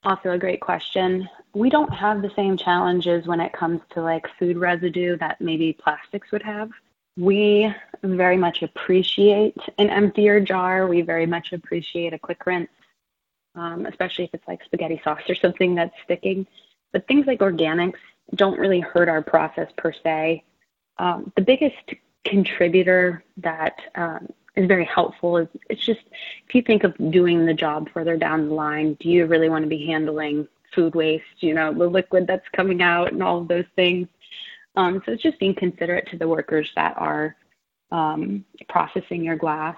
Also, 0.05 0.29
a 0.31 0.37
great 0.37 0.61
question. 0.61 1.27
We 1.55 1.69
don't 1.69 1.93
have 1.93 2.21
the 2.21 2.31
same 2.35 2.57
challenges 2.57 3.27
when 3.27 3.39
it 3.39 3.53
comes 3.53 3.79
to 3.91 4.01
like 4.01 4.27
food 4.37 4.57
residue 4.57 5.17
that 5.19 5.39
maybe 5.39 5.71
plastics 5.71 6.29
would 6.33 6.43
have. 6.43 6.69
We 7.17 7.73
very 8.03 8.35
much 8.35 8.61
appreciate 8.61 9.55
an 9.77 9.89
emptier 9.89 10.41
jar. 10.41 10.85
We 10.85 11.01
very 11.01 11.25
much 11.25 11.53
appreciate 11.53 12.13
a 12.13 12.19
quick 12.19 12.45
rinse, 12.45 12.69
um, 13.55 13.85
especially 13.85 14.25
if 14.25 14.33
it's 14.33 14.47
like 14.49 14.65
spaghetti 14.65 14.99
sauce 15.01 15.21
or 15.29 15.35
something 15.35 15.75
that's 15.75 15.95
sticking. 16.03 16.45
But 16.91 17.07
things 17.07 17.25
like 17.25 17.39
organics 17.39 17.99
don't 18.33 18.59
really 18.59 18.81
hurt 18.81 19.07
our 19.07 19.21
process 19.21 19.69
per 19.77 19.93
se. 19.93 20.43
Um, 20.97 21.31
the 21.37 21.41
biggest 21.41 21.93
contributor 22.25 23.23
that 23.37 23.77
um, 23.95 24.27
is 24.57 24.67
very 24.67 24.85
helpful 24.85 25.37
is 25.37 25.47
it's 25.69 25.85
just 25.85 26.01
if 26.49 26.53
you 26.53 26.61
think 26.61 26.83
of 26.83 26.95
doing 27.11 27.45
the 27.45 27.53
job 27.53 27.89
further 27.93 28.17
down 28.17 28.49
the 28.49 28.53
line, 28.53 28.95
do 28.95 29.07
you 29.07 29.25
really 29.25 29.47
want 29.47 29.63
to 29.63 29.69
be 29.69 29.85
handling 29.85 30.49
food 30.75 30.93
waste, 30.93 31.23
you 31.39 31.53
know, 31.53 31.73
the 31.73 31.87
liquid 31.87 32.27
that's 32.27 32.47
coming 32.55 32.81
out 32.81 33.11
and 33.11 33.23
all 33.23 33.39
of 33.39 33.47
those 33.47 33.65
things? 33.75 34.07
Um, 34.75 35.01
so 35.05 35.13
it's 35.13 35.23
just 35.23 35.39
being 35.39 35.55
considerate 35.55 36.09
to 36.09 36.17
the 36.17 36.27
workers 36.27 36.69
that 36.75 36.95
are 36.97 37.35
um, 37.91 38.43
processing 38.67 39.23
your 39.23 39.37
glass. 39.37 39.77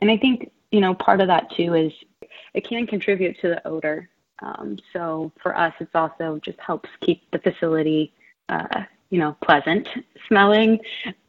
And 0.00 0.10
I 0.10 0.18
think, 0.18 0.50
you 0.70 0.80
know, 0.80 0.94
part 0.94 1.20
of 1.20 1.28
that 1.28 1.50
too 1.50 1.74
is 1.74 1.92
it 2.52 2.68
can 2.68 2.86
contribute 2.86 3.40
to 3.40 3.48
the 3.48 3.66
odor. 3.66 4.08
Um, 4.42 4.78
so 4.92 5.32
for 5.42 5.56
us, 5.56 5.72
it's 5.80 5.94
also 5.94 6.38
just 6.44 6.60
helps 6.60 6.90
keep 7.00 7.22
the 7.30 7.38
facility 7.38 8.12
uh, 8.48 8.82
you 9.10 9.18
know, 9.18 9.36
pleasant 9.44 9.88
smelling, 10.26 10.80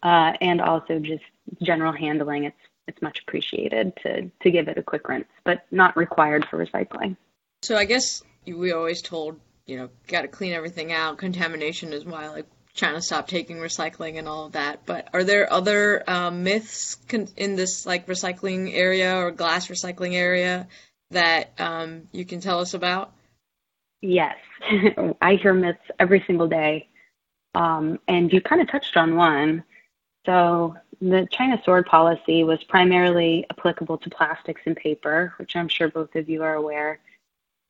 uh, 0.04 0.34
and 0.42 0.62
also 0.62 1.00
just 1.00 1.24
general 1.62 1.94
handling. 1.94 2.46
It's 2.46 2.58
it's 2.88 3.02
much 3.02 3.20
appreciated 3.22 3.94
to 4.04 4.32
to 4.42 4.52
give 4.52 4.68
it 4.68 4.78
a 4.78 4.84
quick 4.84 5.08
rinse, 5.08 5.28
but 5.44 5.66
not 5.72 5.96
required 5.96 6.46
for 6.50 6.64
recycling. 6.64 7.16
So 7.62 7.78
I 7.78 7.86
guess 7.86 8.24
we 8.48 8.72
always 8.72 9.02
told 9.02 9.40
you 9.66 9.78
know 9.78 9.90
got 10.08 10.22
to 10.22 10.28
clean 10.28 10.54
everything 10.54 10.92
out. 10.92 11.18
Contamination 11.18 11.94
is 11.94 12.06
why 12.06 12.30
like 12.30 12.46
China 12.74 13.02
stopped 13.02 13.30
taking 13.30 13.58
recycling 13.58 14.20
and 14.20 14.28
all 14.28 14.48
of 14.48 14.52
that. 14.52 14.86
But 14.86 15.08
are 15.14 15.24
there 15.24 15.52
other 15.52 16.04
um, 16.08 16.44
myths 16.44 16.96
con- 17.08 17.30
in 17.38 17.56
this 17.56 17.86
like 17.86 18.06
recycling 18.06 18.74
area 18.74 19.18
or 19.18 19.32
glass 19.32 19.70
recycling 19.70 20.14
area 20.14 20.68
that 21.12 21.54
um, 21.58 22.10
you 22.12 22.26
can 22.26 22.42
tell 22.42 22.60
us 22.60 22.74
about? 22.74 23.14
Yes, 24.02 24.36
I 25.22 25.36
hear 25.36 25.54
myths 25.54 25.80
every 25.98 26.24
single 26.28 26.48
day. 26.48 26.90
Um, 27.56 28.00
and 28.08 28.32
you 28.32 28.42
kind 28.42 28.62
of 28.62 28.70
touched 28.70 28.98
on 28.98 29.16
one. 29.16 29.64
So 30.26 30.76
the 31.02 31.28
China 31.32 31.62
sword 31.64 31.86
policy 31.86 32.44
was 32.44 32.64
primarily 32.66 33.46
applicable 33.50 33.98
to 34.00 34.10
plastics 34.10 34.62
and 34.66 34.76
paper, 34.76 35.34
which 35.38 35.56
I'm 35.56 35.70
sure 35.70 35.88
both 35.88 36.16
of 36.16 36.30
you 36.30 36.44
are 36.44 36.56
aware. 36.56 37.00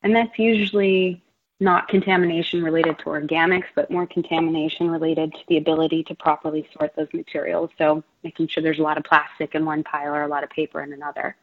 And 0.05 0.15
that's 0.15 0.37
usually 0.37 1.23
not 1.59 1.87
contamination 1.87 2.63
related 2.63 2.99
to 2.99 3.05
organics, 3.05 3.65
but 3.73 3.89
more 3.89 4.05
contamination 4.05 4.87
related 4.87 5.33
to 5.33 5.39
the 5.47 5.57
ability 5.57 6.03
to 6.03 6.13
properly 6.13 6.69
sort 6.77 6.95
those 6.95 7.11
materials. 7.11 7.71
So 7.79 8.03
making 8.23 8.49
sure 8.49 8.61
there's 8.61 8.77
a 8.77 8.83
lot 8.83 8.99
of 8.99 9.03
plastic 9.03 9.55
in 9.55 9.65
one 9.65 9.83
pile 9.83 10.13
or 10.13 10.21
a 10.21 10.27
lot 10.27 10.43
of 10.43 10.51
paper 10.51 10.83
in 10.83 10.93
another. 10.93 11.35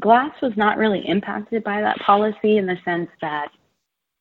Glass 0.00 0.32
was 0.40 0.56
not 0.56 0.78
really 0.78 1.06
impacted 1.06 1.62
by 1.62 1.82
that 1.82 1.98
policy 1.98 2.56
in 2.56 2.64
the 2.64 2.78
sense 2.86 3.10
that 3.20 3.50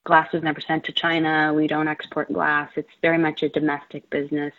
glass 0.06 0.34
was 0.34 0.44
never 0.44 0.60
sent 0.60 0.84
to 0.84 0.92
China. 0.92 1.54
We 1.54 1.68
don't 1.68 1.88
export 1.88 2.34
glass. 2.34 2.70
It's 2.76 2.92
very 3.02 3.18
much 3.18 3.44
a 3.44 3.50
domestic 3.50 4.10
business. 4.10 4.54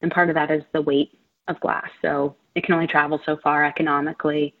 And 0.00 0.12
part 0.12 0.28
of 0.28 0.36
that 0.36 0.52
is 0.52 0.62
the 0.70 0.82
weight 0.82 1.18
of 1.48 1.58
glass. 1.58 1.90
So 2.02 2.36
it 2.54 2.62
can 2.62 2.74
only 2.74 2.86
travel 2.86 3.20
so 3.26 3.36
far 3.38 3.64
economically 3.64 4.54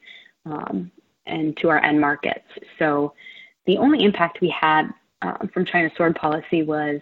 um, 0.46 0.90
and 1.26 1.56
to 1.58 1.68
our 1.70 1.78
end 1.78 2.00
markets. 2.00 2.48
So 2.80 3.14
the 3.66 3.78
only 3.78 4.04
impact 4.04 4.40
we 4.40 4.48
had 4.48 4.90
uh, 5.22 5.46
from 5.52 5.64
China's 5.64 5.92
sword 5.96 6.16
policy 6.16 6.62
was 6.62 7.00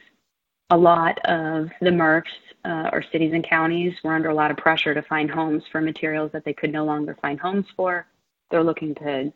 a 0.71 0.77
lot 0.77 1.19
of 1.25 1.69
the 1.81 1.91
MRFs 1.91 2.25
uh, 2.65 2.91
or 2.93 3.03
cities 3.11 3.33
and 3.33 3.45
counties 3.49 3.95
were 4.05 4.15
under 4.15 4.29
a 4.29 4.35
lot 4.35 4.51
of 4.51 4.57
pressure 4.57 4.95
to 4.95 5.03
find 5.03 5.31
homes 5.31 5.63
for 5.73 5.81
materials 5.81 6.31
that 6.33 6.45
they 6.45 6.53
could 6.53 6.73
no 6.73 6.85
longer 6.85 7.17
find 7.21 7.41
homes 7.41 7.67
for. 7.77 8.07
They're 8.51 8.63
looking 8.63 8.95
to 8.97 9.33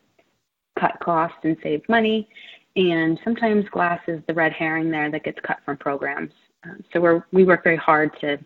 cut 0.79 0.99
costs 1.01 1.39
and 1.43 1.57
save 1.63 1.87
money. 1.89 2.29
And 2.75 3.19
sometimes 3.23 3.65
glass 3.69 4.01
is 4.07 4.21
the 4.27 4.33
red 4.33 4.51
herring 4.51 4.91
there 4.91 5.09
that 5.09 5.23
gets 5.23 5.39
cut 5.41 5.59
from 5.65 5.77
programs. 5.77 6.31
Um, 6.63 6.83
so 6.91 6.99
we're, 6.99 7.23
we 7.31 7.43
work 7.45 7.63
very 7.63 7.77
hard 7.77 8.11
to 8.21 8.37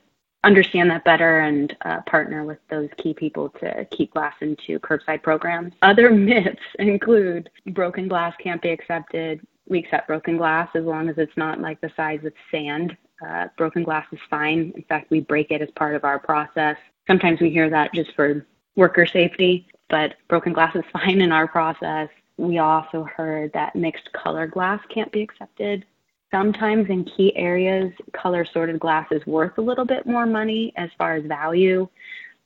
understand 0.43 0.89
that 0.91 1.03
better 1.03 1.39
and 1.39 1.75
uh, 1.83 2.01
partner 2.01 2.43
with 2.43 2.59
those 2.69 2.89
key 2.97 3.13
people 3.13 3.49
to 3.61 3.85
keep 3.91 4.13
glass 4.13 4.33
into 4.41 4.79
curbside 4.79 5.21
programs. 5.21 5.73
Other 5.81 6.09
myths 6.11 6.61
include 6.77 7.49
broken 7.67 8.07
glass 8.07 8.33
can't 8.41 8.61
be 8.61 8.69
accepted. 8.69 9.45
We 9.67 9.79
accept 9.79 10.07
broken 10.07 10.37
glass 10.37 10.69
as 10.73 10.85
long 10.85 11.09
as 11.09 11.17
it's 11.17 11.35
not 11.37 11.59
like 11.59 11.81
the 11.81 11.91
size 11.95 12.23
of 12.25 12.33
sand. 12.51 12.95
Uh, 13.25 13.47
broken 13.57 13.83
glass 13.83 14.05
is 14.11 14.19
fine. 14.29 14.71
In 14.75 14.83
fact, 14.83 15.11
we 15.11 15.19
break 15.19 15.51
it 15.51 15.61
as 15.61 15.69
part 15.71 15.95
of 15.95 16.03
our 16.03 16.19
process. 16.19 16.77
Sometimes 17.05 17.41
we 17.41 17.49
hear 17.49 17.69
that 17.69 17.93
just 17.93 18.15
for 18.15 18.45
worker 18.75 19.05
safety, 19.05 19.67
but 19.89 20.15
broken 20.27 20.53
glass 20.53 20.75
is 20.75 20.85
fine 20.93 21.21
in 21.21 21.31
our 21.31 21.47
process 21.47 22.09
we 22.39 22.57
also 22.57 23.03
heard 23.03 23.51
that 23.53 23.75
mixed 23.75 24.11
color 24.13 24.47
glass 24.47 24.79
can't 24.89 25.11
be 25.11 25.21
accepted. 25.21 25.85
Sometimes 26.31 26.89
in 26.89 27.05
key 27.05 27.35
areas, 27.35 27.91
color 28.13 28.45
sorted 28.45 28.79
glass 28.79 29.07
is 29.11 29.25
worth 29.25 29.57
a 29.57 29.61
little 29.61 29.85
bit 29.85 30.05
more 30.05 30.25
money 30.25 30.71
as 30.75 30.89
far 30.97 31.15
as 31.15 31.25
value. 31.25 31.87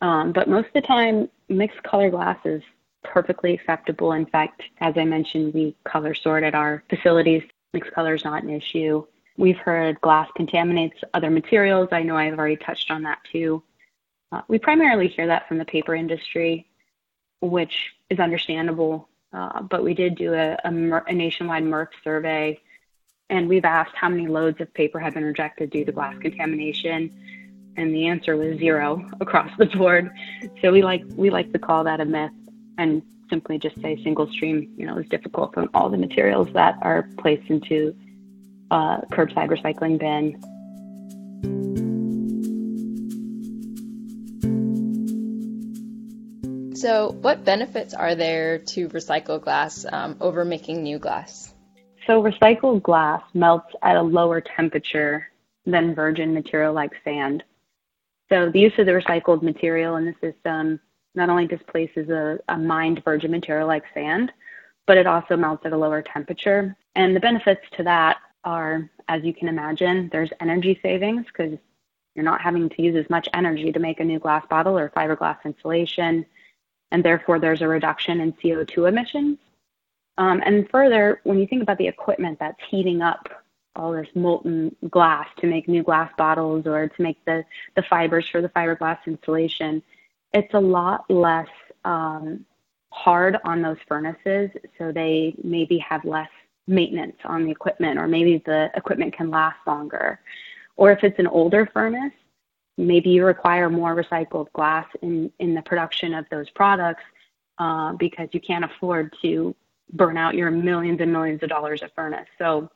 Um, 0.01 0.31
but 0.31 0.47
most 0.47 0.67
of 0.67 0.73
the 0.73 0.81
time, 0.81 1.29
mixed 1.49 1.83
color 1.83 2.09
glass 2.09 2.37
is 2.45 2.61
perfectly 3.03 3.53
acceptable. 3.53 4.13
In 4.13 4.25
fact, 4.25 4.61
as 4.79 4.93
I 4.97 5.03
mentioned, 5.03 5.53
we 5.53 5.75
color 5.83 6.13
sort 6.13 6.43
at 6.43 6.55
our 6.55 6.83
facilities. 6.89 7.43
Mixed 7.73 7.91
color 7.91 8.13
is 8.13 8.23
not 8.23 8.43
an 8.43 8.49
issue. 8.49 9.05
We've 9.37 9.57
heard 9.57 9.99
glass 10.01 10.29
contaminates 10.35 10.97
other 11.13 11.29
materials. 11.29 11.89
I 11.91 12.03
know 12.03 12.15
I've 12.15 12.37
already 12.37 12.57
touched 12.57 12.91
on 12.91 13.03
that 13.03 13.19
too. 13.31 13.63
Uh, 14.31 14.41
we 14.47 14.59
primarily 14.59 15.07
hear 15.07 15.27
that 15.27 15.47
from 15.47 15.57
the 15.57 15.65
paper 15.65 15.95
industry, 15.95 16.67
which 17.41 17.93
is 18.09 18.19
understandable. 18.19 19.09
Uh, 19.31 19.63
but 19.63 19.83
we 19.83 19.93
did 19.93 20.15
do 20.15 20.33
a, 20.33 20.57
a, 20.63 21.03
a 21.07 21.13
nationwide 21.13 21.63
MRF 21.63 21.87
survey, 22.03 22.59
and 23.29 23.47
we've 23.47 23.65
asked 23.65 23.95
how 23.95 24.09
many 24.09 24.27
loads 24.27 24.61
of 24.61 24.73
paper 24.73 24.99
have 24.99 25.13
been 25.13 25.23
rejected 25.23 25.69
due 25.69 25.85
to 25.85 25.91
glass 25.91 26.15
contamination, 26.19 27.11
and 27.77 27.93
the 27.93 28.07
answer 28.07 28.37
was 28.37 28.57
zero 28.59 29.09
across 29.19 29.49
the 29.57 29.65
board. 29.65 30.11
So 30.61 30.71
we 30.71 30.81
like 30.81 31.03
we 31.15 31.29
like 31.29 31.51
to 31.53 31.59
call 31.59 31.83
that 31.85 31.99
a 31.99 32.05
myth, 32.05 32.31
and 32.77 33.01
simply 33.29 33.57
just 33.57 33.79
say 33.81 34.01
single 34.03 34.27
stream, 34.31 34.71
you 34.77 34.85
know, 34.85 34.97
is 34.97 35.07
difficult 35.09 35.53
from 35.53 35.69
all 35.73 35.89
the 35.89 35.97
materials 35.97 36.47
that 36.53 36.77
are 36.81 37.09
placed 37.17 37.49
into 37.49 37.95
a 38.69 39.01
curbside 39.11 39.49
recycling 39.49 39.97
bin. 39.99 40.39
So, 46.75 47.11
what 47.21 47.45
benefits 47.45 47.93
are 47.93 48.13
there 48.13 48.59
to 48.59 48.89
recycle 48.89 49.41
glass 49.41 49.85
um, 49.89 50.17
over 50.19 50.43
making 50.43 50.83
new 50.83 50.99
glass? 50.99 51.52
So, 52.07 52.21
recycled 52.21 52.83
glass 52.83 53.21
melts 53.33 53.73
at 53.81 53.95
a 53.95 54.01
lower 54.01 54.41
temperature 54.41 55.29
than 55.65 55.95
virgin 55.95 56.33
material 56.33 56.73
like 56.73 56.91
sand. 57.03 57.43
So, 58.29 58.49
the 58.49 58.59
use 58.59 58.73
of 58.77 58.85
the 58.85 58.91
recycled 58.91 59.41
material 59.41 59.95
in 59.95 60.05
the 60.05 60.15
system 60.21 60.79
not 61.15 61.29
only 61.29 61.47
displaces 61.47 62.09
a, 62.09 62.39
a 62.49 62.57
mined 62.57 63.03
virgin 63.05 63.31
material 63.31 63.67
like 63.67 63.83
sand, 63.93 64.31
but 64.85 64.97
it 64.97 65.07
also 65.07 65.37
melts 65.37 65.65
at 65.65 65.73
a 65.73 65.77
lower 65.77 66.01
temperature. 66.01 66.75
And 66.95 67.15
the 67.15 67.19
benefits 67.19 67.61
to 67.77 67.83
that 67.83 68.17
are, 68.43 68.89
as 69.07 69.23
you 69.23 69.33
can 69.33 69.47
imagine, 69.47 70.09
there's 70.11 70.31
energy 70.41 70.79
savings 70.81 71.25
because 71.27 71.57
you're 72.15 72.25
not 72.25 72.41
having 72.41 72.69
to 72.69 72.81
use 72.81 72.95
as 72.95 73.09
much 73.09 73.29
energy 73.33 73.71
to 73.71 73.79
make 73.79 73.99
a 73.99 74.03
new 74.03 74.19
glass 74.19 74.45
bottle 74.49 74.77
or 74.77 74.89
fiberglass 74.89 75.37
insulation 75.45 76.25
and 76.93 77.03
therefore 77.03 77.39
there's 77.39 77.61
a 77.61 77.67
reduction 77.67 78.21
in 78.21 78.31
CO2 78.33 78.87
emissions. 78.87 79.39
Um, 80.17 80.41
and 80.45 80.69
further, 80.69 81.21
when 81.23 81.39
you 81.39 81.47
think 81.47 81.63
about 81.63 81.77
the 81.77 81.87
equipment 81.87 82.37
that's 82.39 82.59
heating 82.69 83.01
up 83.01 83.27
all 83.75 83.91
this 83.91 84.07
molten 84.13 84.75
glass 84.89 85.27
to 85.39 85.47
make 85.47 85.67
new 85.67 85.81
glass 85.81 86.11
bottles 86.17 86.67
or 86.67 86.87
to 86.87 87.01
make 87.01 87.23
the, 87.25 87.43
the 87.75 87.83
fibers 87.89 88.27
for 88.29 88.41
the 88.41 88.49
fiberglass 88.49 88.99
insulation, 89.07 89.81
it's 90.33 90.53
a 90.53 90.59
lot 90.59 91.09
less 91.09 91.47
um, 91.83 92.45
hard 92.91 93.37
on 93.43 93.61
those 93.61 93.77
furnaces, 93.87 94.51
so 94.77 94.91
they 94.91 95.35
maybe 95.43 95.79
have 95.79 96.05
less 96.05 96.29
maintenance 96.67 97.17
on 97.25 97.45
the 97.45 97.51
equipment, 97.51 97.97
or 97.97 98.07
maybe 98.07 98.41
the 98.45 98.69
equipment 98.75 99.15
can 99.15 99.29
last 99.29 99.57
longer. 99.65 100.19
Or 100.75 100.91
if 100.91 101.03
it's 101.03 101.19
an 101.19 101.27
older 101.27 101.67
furnace, 101.73 102.13
maybe 102.77 103.09
you 103.09 103.25
require 103.25 103.69
more 103.69 103.95
recycled 103.95 104.51
glass 104.53 104.85
in, 105.01 105.31
in 105.39 105.53
the 105.53 105.61
production 105.63 106.13
of 106.13 106.25
those 106.29 106.49
products 106.51 107.03
uh, 107.57 107.93
because 107.93 108.29
you 108.31 108.39
can't 108.39 108.65
afford 108.65 109.13
to 109.21 109.55
burn 109.93 110.17
out 110.17 110.35
your 110.35 110.51
millions 110.51 110.99
and 110.99 111.13
millions 111.13 111.41
of 111.43 111.49
dollars 111.49 111.81
of 111.81 111.91
furnace. 111.93 112.27
So 112.37 112.69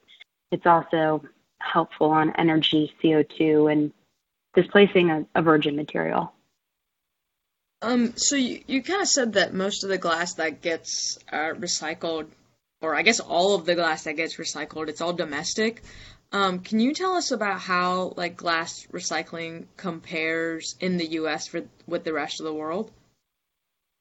it's 0.52 0.66
also 0.66 1.24
helpful 1.60 2.12
on 2.12 2.34
energy, 2.38 2.94
CO2, 3.04 3.72
and 3.72 3.92
displacing 4.54 5.10
a, 5.10 5.26
a 5.36 5.42
virgin 5.42 5.76
material. 5.76 6.32
Um, 7.82 8.16
so 8.16 8.36
you, 8.36 8.64
you 8.66 8.82
kind 8.82 9.02
of 9.02 9.08
said 9.08 9.34
that 9.34 9.54
most 9.54 9.84
of 9.84 9.90
the 9.90 9.98
glass 9.98 10.36
that 10.36 10.62
gets 10.62 11.20
uh, 11.32 11.54
recycled, 11.54 12.28
or 12.82 12.96
I 12.96 13.02
guess 13.02 13.20
all 13.20 13.56
of 13.56 13.66
the 13.66 13.76
glass 13.76 14.04
that 14.04 14.14
gets 14.14 14.38
recycled, 14.38 14.88
it's 14.88 15.02
all 15.02 15.14
domestic. 15.14 15.84
Um, 16.32 16.60
can 16.60 16.80
you 16.80 16.94
tell 16.94 17.14
us 17.14 17.32
about 17.32 17.60
how 17.60 18.14
like 18.18 18.36
glass 18.36 18.88
recycling 18.92 19.66
compares 19.78 20.76
in 20.80 20.98
the 20.98 21.08
U.S. 21.12 21.48
for 21.48 21.62
with 21.88 22.04
the 22.04 22.14
rest 22.14 22.40
of 22.40 22.46
the 22.46 22.54
world? 22.54 22.92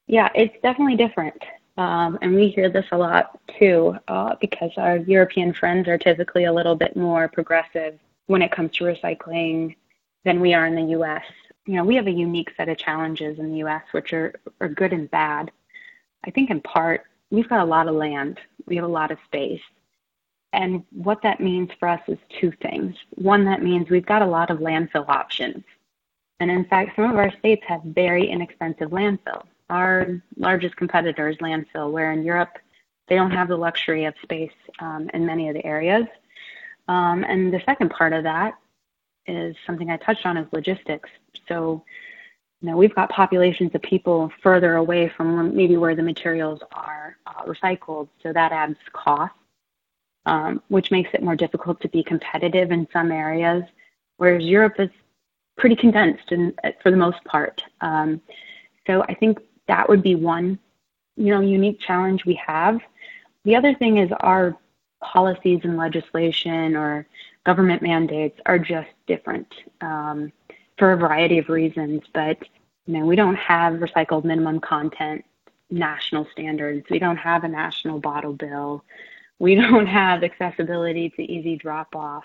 Yeah, 0.07 0.29
it's 0.35 0.55
definitely 0.63 0.97
different. 0.97 1.41
Um, 1.77 2.19
and 2.23 2.35
we 2.35 2.49
hear 2.49 2.71
this 2.71 2.87
a 2.91 2.99
lot 2.99 3.39
too, 3.59 3.97
uh, 4.09 4.37
because 4.41 4.71
our 4.77 4.97
European 4.99 5.53
friends 5.53 5.89
are 5.89 5.99
typically 5.99 6.45
a 6.45 6.53
little 6.53 6.75
bit 6.75 6.97
more 6.97 7.29
progressive 7.29 7.99
when 8.27 8.43
it 8.43 8.51
comes 8.51 8.73
to 8.73 8.85
recycling 8.85 9.77
than 10.25 10.41
we 10.41 10.55
are 10.55 10.67
in 10.67 10.75
the 10.75 10.97
US. 10.99 11.25
You 11.67 11.75
know, 11.75 11.85
we 11.85 11.97
have 11.97 12.07
a 12.07 12.13
unique 12.13 12.53
set 12.57 12.69
of 12.69 12.79
challenges 12.79 13.39
in 13.39 13.51
the 13.51 13.59
US, 13.65 13.83
which 13.93 14.13
are, 14.13 14.35
are 14.61 14.69
good 14.69 14.93
and 14.93 15.11
bad. 15.11 15.51
I 16.25 16.31
think 16.31 16.51
in 16.51 16.61
part, 16.63 17.05
we've 17.31 17.49
got 17.49 17.61
a 17.61 17.65
lot 17.65 17.89
of 17.89 17.95
land, 17.95 18.41
we 18.67 18.77
have 18.77 18.85
a 18.85 18.89
lot 18.89 19.11
of 19.11 19.19
space. 19.27 19.63
And 20.53 20.83
what 20.91 21.21
that 21.23 21.41
means 21.41 21.71
for 21.79 21.89
us 21.89 22.01
is 22.09 22.19
two 22.41 22.53
things. 22.63 22.97
One, 23.11 23.45
that 23.45 23.63
means 23.63 23.91
we've 23.91 24.07
got 24.07 24.23
a 24.23 24.27
lot 24.27 24.51
of 24.51 24.59
landfill 24.59 25.09
options. 25.09 25.65
And 26.41 26.51
in 26.51 26.65
fact, 26.65 26.97
some 26.97 27.11
of 27.11 27.17
our 27.17 27.33
states 27.39 27.65
have 27.67 27.83
very 27.83 28.29
inexpensive 28.29 28.91
landfill 28.91 29.43
our 29.71 30.23
largest 30.37 30.77
competitor 30.77 31.29
is 31.29 31.37
landfill, 31.39 31.91
where 31.91 32.13
in 32.13 32.23
Europe 32.23 32.59
they 33.09 33.17
don't 33.17 33.31
have 33.31 33.49
the 33.49 33.57
luxury 33.57 34.05
of 34.05 34.15
space 34.23 34.51
um, 34.81 35.11
in 35.15 35.25
many 35.27 35.49
of 35.49 35.55
the 35.55 35.65
areas. 35.65 36.07
Um, 36.89 37.25
and 37.25 37.53
the 37.53 37.63
second 37.65 37.91
part 37.91 38.13
of 38.13 38.23
that 38.25 38.55
is 39.27 39.57
something 39.67 39.91
I 39.91 39.97
touched 39.97 40.25
on 40.25 40.37
is 40.37 40.47
logistics. 40.53 41.11
So, 41.49 41.85
you 42.61 42.71
know, 42.71 42.77
we've 42.77 42.95
got 42.95 43.11
populations 43.11 43.75
of 43.75 43.83
people 43.83 44.33
further 44.43 44.77
away 44.77 45.09
from 45.17 45.55
maybe 45.55 45.77
where 45.77 45.97
the 45.97 46.03
materials 46.03 46.61
are 46.73 47.17
uh, 47.27 47.45
recycled, 47.45 48.09
so 48.23 48.33
that 48.33 48.53
adds 48.53 48.79
cost, 48.93 49.35
um, 50.27 50.63
which 50.69 50.91
makes 50.91 51.11
it 51.13 51.23
more 51.23 51.37
difficult 51.37 51.81
to 51.81 51.89
be 51.89 52.03
competitive 52.03 52.71
in 52.71 52.87
some 52.93 53.11
areas. 53.11 53.65
Whereas 54.19 54.45
Europe 54.45 54.77
is 54.79 54.91
pretty 55.59 55.77
condensed 55.77 56.33
in, 56.33 56.55
for 56.83 56.91
the 56.91 56.97
most 56.97 57.23
part. 57.25 57.63
Um, 57.81 58.21
so 58.87 59.03
I 59.03 59.15
think 59.15 59.39
that 59.69 59.89
would 59.89 60.03
be 60.03 60.15
one, 60.15 60.59
you 61.17 61.33
know, 61.33 61.41
unique 61.41 61.81
challenge 61.81 62.25
we 62.25 62.41
have. 62.47 62.81
The 63.45 63.57
other 63.57 63.75
thing 63.75 63.99
is 63.99 64.11
our 64.21 64.57
policies 65.03 65.61
and 65.65 65.77
legislation 65.77 66.77
or 66.77 67.07
government 67.45 67.83
mandates 67.83 68.41
are 68.47 68.59
just 68.59 68.89
different 69.07 69.47
um, 69.81 70.33
for 70.79 70.93
a 70.93 70.97
variety 70.97 71.39
of 71.39 71.49
reasons. 71.49 72.03
But 72.13 72.39
you 72.87 72.95
know, 72.95 73.07
we 73.07 73.17
don't 73.17 73.37
have 73.37 73.75
recycled 73.75 74.25
minimum 74.25 74.61
content 74.61 75.25
national 75.71 76.27
standards. 76.33 76.87
We 76.91 76.99
don't 76.99 77.17
have 77.17 77.45
a 77.45 77.49
national 77.49 77.99
bottle 77.99 78.33
bill. 78.33 78.85
We 79.39 79.55
don't 79.57 79.87
have 79.87 80.23
accessibility 80.23 81.11
to 81.11 81.23
easy 81.23 81.57
drop 81.57 81.95
off 81.95 82.25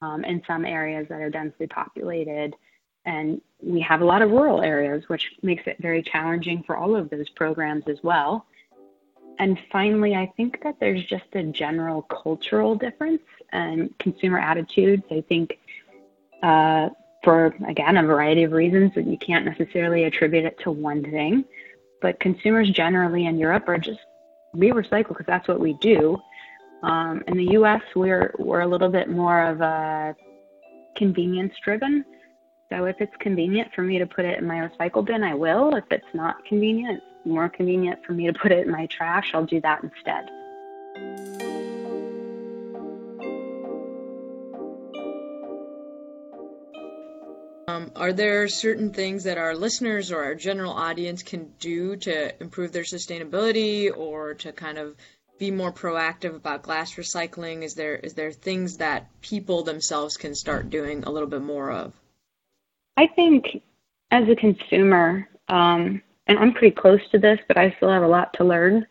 um, 0.00 0.24
in 0.24 0.42
some 0.46 0.64
areas 0.64 1.06
that 1.08 1.20
are 1.20 1.30
densely 1.30 1.66
populated. 1.66 2.54
And 3.04 3.40
we 3.60 3.80
have 3.80 4.00
a 4.00 4.04
lot 4.04 4.22
of 4.22 4.30
rural 4.30 4.62
areas, 4.62 5.08
which 5.08 5.32
makes 5.42 5.66
it 5.66 5.76
very 5.80 6.02
challenging 6.02 6.62
for 6.62 6.76
all 6.76 6.94
of 6.96 7.10
those 7.10 7.28
programs 7.30 7.84
as 7.88 7.98
well. 8.02 8.46
And 9.38 9.58
finally, 9.70 10.14
I 10.14 10.32
think 10.36 10.62
that 10.62 10.76
there's 10.78 11.04
just 11.04 11.24
a 11.34 11.42
general 11.44 12.02
cultural 12.02 12.74
difference 12.74 13.22
and 13.50 13.96
consumer 13.98 14.38
attitudes. 14.38 15.02
I 15.10 15.22
think 15.28 15.58
uh, 16.42 16.90
for, 17.24 17.54
again, 17.66 17.96
a 17.96 18.02
variety 18.02 18.42
of 18.42 18.52
reasons 18.52 18.94
that 18.94 19.06
you 19.06 19.16
can't 19.16 19.44
necessarily 19.44 20.04
attribute 20.04 20.44
it 20.44 20.58
to 20.60 20.70
one 20.70 21.02
thing. 21.02 21.44
But 22.00 22.18
consumers 22.20 22.70
generally 22.70 23.26
in 23.26 23.38
Europe 23.38 23.68
are 23.68 23.78
just, 23.78 24.00
we 24.54 24.70
recycle 24.70 25.08
because 25.08 25.26
that's 25.26 25.48
what 25.48 25.60
we 25.60 25.74
do. 25.74 26.20
Um, 26.82 27.22
in 27.28 27.36
the 27.36 27.52
US, 27.58 27.82
we're, 27.94 28.34
we're 28.38 28.60
a 28.60 28.66
little 28.66 28.88
bit 28.88 29.08
more 29.08 29.42
of 29.42 29.60
a 29.60 30.16
convenience 30.96 31.54
driven. 31.64 32.04
So 32.72 32.86
if 32.86 33.02
it's 33.02 33.14
convenient 33.18 33.70
for 33.74 33.82
me 33.82 33.98
to 33.98 34.06
put 34.06 34.24
it 34.24 34.38
in 34.38 34.46
my 34.46 34.66
recycle 34.66 35.04
bin, 35.04 35.22
I 35.22 35.34
will. 35.34 35.76
If 35.76 35.84
it's 35.90 36.14
not 36.14 36.42
convenient, 36.46 37.02
more 37.26 37.50
convenient 37.50 38.02
for 38.02 38.14
me 38.14 38.26
to 38.28 38.32
put 38.32 38.50
it 38.50 38.66
in 38.66 38.72
my 38.72 38.86
trash, 38.86 39.30
I'll 39.34 39.44
do 39.44 39.60
that 39.60 39.84
instead. 39.84 40.30
Um, 47.68 47.92
are 47.94 48.14
there 48.14 48.48
certain 48.48 48.90
things 48.90 49.24
that 49.24 49.36
our 49.36 49.54
listeners 49.54 50.10
or 50.10 50.24
our 50.24 50.34
general 50.34 50.72
audience 50.72 51.22
can 51.22 51.52
do 51.60 51.96
to 51.96 52.42
improve 52.42 52.72
their 52.72 52.84
sustainability 52.84 53.94
or 53.94 54.32
to 54.34 54.52
kind 54.52 54.78
of 54.78 54.96
be 55.38 55.50
more 55.50 55.72
proactive 55.72 56.34
about 56.36 56.62
glass 56.62 56.94
recycling? 56.94 57.64
Is 57.64 57.74
there 57.74 57.96
is 57.96 58.14
there 58.14 58.32
things 58.32 58.78
that 58.78 59.08
people 59.20 59.62
themselves 59.62 60.16
can 60.16 60.34
start 60.34 60.70
doing 60.70 61.04
a 61.04 61.10
little 61.10 61.28
bit 61.28 61.42
more 61.42 61.70
of? 61.70 61.92
I 62.96 63.06
think 63.06 63.62
as 64.10 64.28
a 64.28 64.36
consumer, 64.36 65.28
um, 65.48 66.02
and 66.26 66.38
I'm 66.38 66.52
pretty 66.52 66.74
close 66.74 67.00
to 67.10 67.18
this, 67.18 67.38
but 67.48 67.56
I 67.56 67.74
still 67.76 67.90
have 67.90 68.02
a 68.02 68.08
lot 68.08 68.32
to 68.34 68.44
learn. 68.44 68.86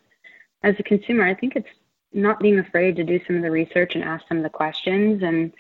As 0.64 0.76
a 0.80 0.84
consumer, 0.84 1.24
I 1.24 1.34
think 1.34 1.56
it's 1.56 1.70
not 2.14 2.40
being 2.40 2.60
afraid 2.60 2.96
to 2.98 3.04
do 3.04 3.20
some 3.26 3.38
of 3.38 3.42
the 3.42 3.52
research 3.52 3.96
and 3.96 4.04
ask 4.04 4.28
some 4.28 4.38
of 4.38 4.44
the 4.44 4.50
questions. 4.50 5.24
And 5.24 5.54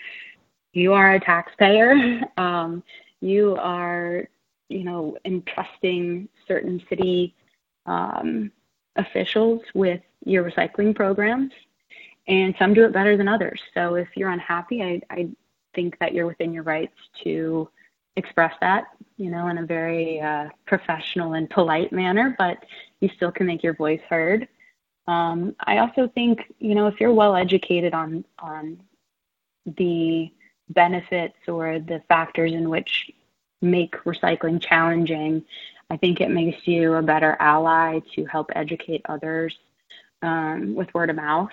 you 0.73 0.93
are 0.93 1.13
a 1.13 1.19
taxpayer. 1.19 2.21
Um, 2.37 2.83
you 3.19 3.55
are, 3.57 4.27
you 4.69 4.83
know, 4.83 5.15
entrusting 5.25 6.27
certain 6.47 6.81
city 6.89 7.35
um, 7.85 8.51
officials 8.95 9.61
with 9.75 10.01
your 10.25 10.43
recycling 10.43 10.95
programs, 10.95 11.51
and 12.27 12.55
some 12.57 12.73
do 12.73 12.83
it 12.85 12.93
better 12.93 13.15
than 13.15 13.27
others. 13.27 13.61
So 13.75 13.95
if 13.95 14.07
you're 14.15 14.31
unhappy, 14.31 14.81
I, 14.81 15.01
I 15.11 15.29
think 15.75 15.99
that 15.99 16.13
you're 16.13 16.25
within 16.25 16.51
your 16.51 16.63
rights 16.63 16.97
to 17.23 17.69
express 18.15 18.53
that, 18.61 18.85
you 19.17 19.29
know, 19.29 19.47
in 19.47 19.57
a 19.59 19.65
very 19.65 20.19
uh, 20.19 20.49
professional 20.65 21.33
and 21.33 21.49
polite 21.49 21.91
manner, 21.91 22.35
but 22.37 22.65
you 22.99 23.09
still 23.15 23.31
can 23.31 23.45
make 23.45 23.63
your 23.63 23.73
voice 23.73 24.01
heard. 24.09 24.47
Um, 25.07 25.55
I 25.65 25.79
also 25.79 26.07
think, 26.07 26.53
you 26.59 26.75
know, 26.75 26.87
if 26.87 26.99
you're 26.99 27.13
well 27.13 27.35
educated 27.35 27.93
on 27.93 28.25
on 28.39 28.81
the 29.65 30.31
benefits 30.69 31.37
or 31.47 31.79
the 31.79 32.01
factors 32.07 32.53
in 32.53 32.69
which 32.69 33.11
make 33.61 33.95
recycling 34.05 34.61
challenging, 34.61 35.43
I 35.89 35.97
think 35.97 36.21
it 36.21 36.31
makes 36.31 36.67
you 36.67 36.93
a 36.93 37.01
better 37.01 37.35
ally 37.39 37.99
to 38.15 38.25
help 38.25 38.51
educate 38.55 39.01
others 39.07 39.57
um, 40.21 40.73
with 40.75 40.93
word 40.93 41.09
of 41.09 41.15
mouth. 41.15 41.51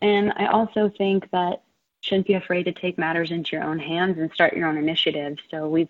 And 0.00 0.32
I 0.36 0.46
also 0.46 0.88
think 0.96 1.28
that 1.32 1.62
shouldn't 2.00 2.26
be 2.26 2.34
afraid 2.34 2.64
to 2.64 2.72
take 2.72 2.96
matters 2.96 3.30
into 3.30 3.56
your 3.56 3.64
own 3.64 3.78
hands 3.78 4.18
and 4.18 4.32
start 4.32 4.56
your 4.56 4.68
own 4.68 4.78
initiatives. 4.78 5.42
So 5.50 5.68
we've 5.68 5.88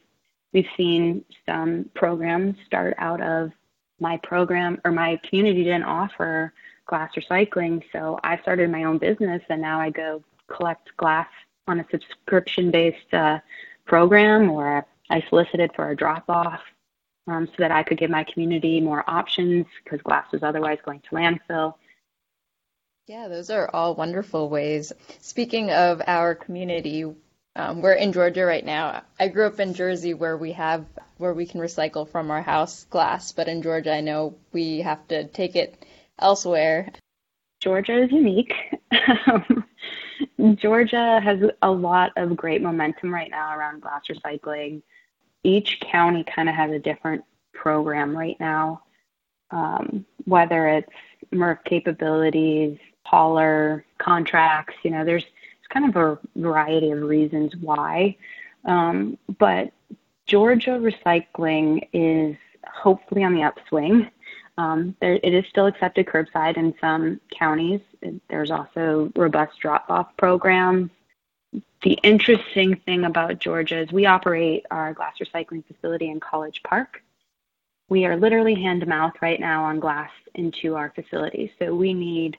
We've 0.52 0.68
seen 0.76 1.24
some 1.46 1.90
programs 1.94 2.56
start 2.66 2.94
out 2.98 3.20
of 3.20 3.52
my 4.00 4.16
program 4.18 4.80
or 4.84 4.90
my 4.90 5.20
community 5.28 5.64
didn't 5.64 5.84
offer 5.84 6.52
glass 6.86 7.12
recycling. 7.14 7.82
So 7.92 8.18
I 8.24 8.38
started 8.38 8.70
my 8.70 8.84
own 8.84 8.98
business 8.98 9.42
and 9.48 9.60
now 9.60 9.80
I 9.80 9.90
go 9.90 10.24
collect 10.48 10.96
glass 10.96 11.28
on 11.68 11.80
a 11.80 11.86
subscription 11.90 12.70
based 12.70 13.12
uh, 13.14 13.38
program 13.86 14.50
or 14.50 14.84
I 15.08 15.22
solicited 15.28 15.70
for 15.74 15.90
a 15.90 15.96
drop 15.96 16.24
off 16.28 16.60
um, 17.26 17.46
so 17.46 17.54
that 17.58 17.70
I 17.70 17.82
could 17.82 17.98
give 17.98 18.10
my 18.10 18.24
community 18.24 18.80
more 18.80 19.04
options 19.08 19.66
because 19.84 20.00
glass 20.02 20.26
was 20.32 20.42
otherwise 20.42 20.78
going 20.84 21.00
to 21.00 21.10
landfill. 21.10 21.74
Yeah, 23.06 23.28
those 23.28 23.50
are 23.50 23.68
all 23.72 23.94
wonderful 23.94 24.48
ways. 24.48 24.92
Speaking 25.20 25.70
of 25.70 26.00
our 26.06 26.34
community, 26.34 27.04
um, 27.56 27.82
we're 27.82 27.94
in 27.94 28.12
Georgia 28.12 28.44
right 28.44 28.64
now. 28.64 29.02
I 29.18 29.28
grew 29.28 29.46
up 29.46 29.60
in 29.60 29.74
Jersey 29.74 30.14
where 30.14 30.36
we 30.36 30.52
have 30.52 30.86
where 31.18 31.34
we 31.34 31.46
can 31.46 31.60
recycle 31.60 32.08
from 32.08 32.30
our 32.30 32.42
house 32.42 32.84
glass, 32.90 33.32
but 33.32 33.48
in 33.48 33.62
Georgia 33.62 33.94
I 33.94 34.00
know 34.00 34.36
we 34.52 34.80
have 34.80 35.06
to 35.08 35.24
take 35.28 35.56
it 35.56 35.84
elsewhere. 36.18 36.90
Georgia 37.60 38.04
is 38.04 38.12
unique. 38.12 38.54
Georgia 40.56 41.20
has 41.22 41.40
a 41.62 41.70
lot 41.70 42.12
of 42.16 42.36
great 42.36 42.62
momentum 42.62 43.12
right 43.12 43.30
now 43.30 43.56
around 43.56 43.82
glass 43.82 44.02
recycling. 44.10 44.82
Each 45.44 45.80
county 45.80 46.24
kind 46.24 46.48
of 46.48 46.54
has 46.54 46.70
a 46.72 46.78
different 46.78 47.24
program 47.54 48.16
right 48.16 48.38
now. 48.40 48.82
um, 49.50 50.06
whether 50.24 50.68
it's 50.68 50.92
MRF 51.32 51.64
capabilities, 51.64 52.78
hauler 53.04 53.84
contracts. 53.98 54.74
You 54.84 54.90
know, 54.92 55.04
there's 55.04 55.24
kind 55.70 55.88
of 55.88 55.96
a 55.96 56.18
variety 56.36 56.90
of 56.90 57.02
reasons 57.02 57.54
why. 57.56 58.16
Um, 58.64 59.16
but 59.38 59.72
Georgia 60.26 60.70
recycling 60.72 61.88
is 61.92 62.36
hopefully 62.64 63.24
on 63.24 63.34
the 63.34 63.42
upswing. 63.42 64.10
Um, 64.58 64.94
there, 65.00 65.18
it 65.22 65.32
is 65.32 65.44
still 65.48 65.66
accepted 65.66 66.06
curbside 66.06 66.56
in 66.56 66.74
some 66.80 67.20
counties. 67.36 67.80
There's 68.28 68.50
also 68.50 69.10
robust 69.16 69.58
drop 69.58 69.86
off 69.88 70.16
programs. 70.18 70.90
The 71.82 71.98
interesting 72.02 72.76
thing 72.84 73.04
about 73.04 73.38
Georgia 73.38 73.78
is 73.78 73.90
we 73.90 74.06
operate 74.06 74.66
our 74.70 74.92
glass 74.92 75.14
recycling 75.18 75.64
facility 75.66 76.10
in 76.10 76.20
College 76.20 76.62
Park. 76.62 77.02
We 77.88 78.04
are 78.04 78.16
literally 78.16 78.54
hand 78.54 78.82
to 78.82 78.86
mouth 78.86 79.14
right 79.22 79.40
now 79.40 79.64
on 79.64 79.80
glass 79.80 80.10
into 80.34 80.76
our 80.76 80.92
facility. 80.94 81.52
So 81.58 81.74
we 81.74 81.94
need 81.94 82.36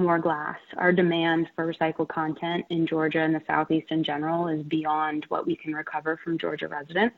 more 0.00 0.18
glass. 0.18 0.58
Our 0.76 0.92
demand 0.92 1.48
for 1.54 1.72
recycled 1.72 2.08
content 2.08 2.64
in 2.70 2.86
Georgia 2.86 3.20
and 3.20 3.34
the 3.34 3.42
Southeast 3.46 3.90
in 3.90 4.02
general 4.02 4.48
is 4.48 4.62
beyond 4.64 5.26
what 5.28 5.46
we 5.46 5.56
can 5.56 5.74
recover 5.74 6.18
from 6.22 6.38
Georgia 6.38 6.68
residents. 6.68 7.16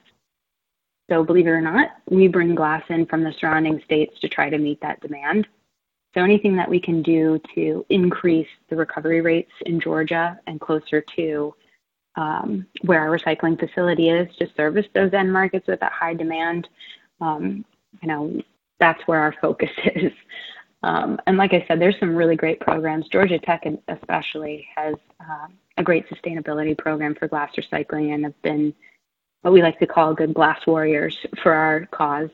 So, 1.10 1.24
believe 1.24 1.46
it 1.46 1.50
or 1.50 1.60
not, 1.60 1.90
we 2.08 2.28
bring 2.28 2.54
glass 2.54 2.82
in 2.88 3.06
from 3.06 3.24
the 3.24 3.32
surrounding 3.32 3.82
states 3.84 4.18
to 4.20 4.28
try 4.28 4.50
to 4.50 4.58
meet 4.58 4.80
that 4.80 5.00
demand. 5.00 5.46
So, 6.14 6.22
anything 6.22 6.56
that 6.56 6.68
we 6.68 6.80
can 6.80 7.02
do 7.02 7.40
to 7.54 7.84
increase 7.88 8.48
the 8.68 8.76
recovery 8.76 9.20
rates 9.20 9.52
in 9.66 9.80
Georgia 9.80 10.38
and 10.46 10.60
closer 10.60 11.00
to 11.16 11.54
um, 12.16 12.66
where 12.82 13.00
our 13.00 13.16
recycling 13.16 13.58
facility 13.58 14.10
is 14.10 14.34
to 14.36 14.48
service 14.54 14.86
those 14.94 15.12
end 15.12 15.32
markets 15.32 15.66
with 15.66 15.80
that 15.80 15.92
high 15.92 16.14
demand, 16.14 16.68
um, 17.20 17.64
you 18.02 18.08
know, 18.08 18.42
that's 18.78 19.02
where 19.06 19.20
our 19.20 19.34
focus 19.40 19.70
is. 19.94 20.12
Um, 20.82 21.20
and 21.26 21.36
like 21.36 21.52
I 21.52 21.64
said, 21.68 21.80
there's 21.80 21.98
some 22.00 22.16
really 22.16 22.36
great 22.36 22.60
programs. 22.60 23.08
Georgia 23.08 23.38
Tech, 23.38 23.64
especially, 23.88 24.66
has 24.76 24.96
uh, 25.20 25.46
a 25.76 25.82
great 25.82 26.08
sustainability 26.08 26.76
program 26.76 27.14
for 27.14 27.28
glass 27.28 27.52
recycling 27.56 28.14
and 28.14 28.24
have 28.24 28.42
been 28.42 28.74
what 29.42 29.52
we 29.52 29.62
like 29.62 29.78
to 29.78 29.86
call 29.86 30.14
good 30.14 30.34
glass 30.34 30.66
warriors 30.66 31.16
for 31.42 31.52
our 31.52 31.86
cause. 31.86 32.30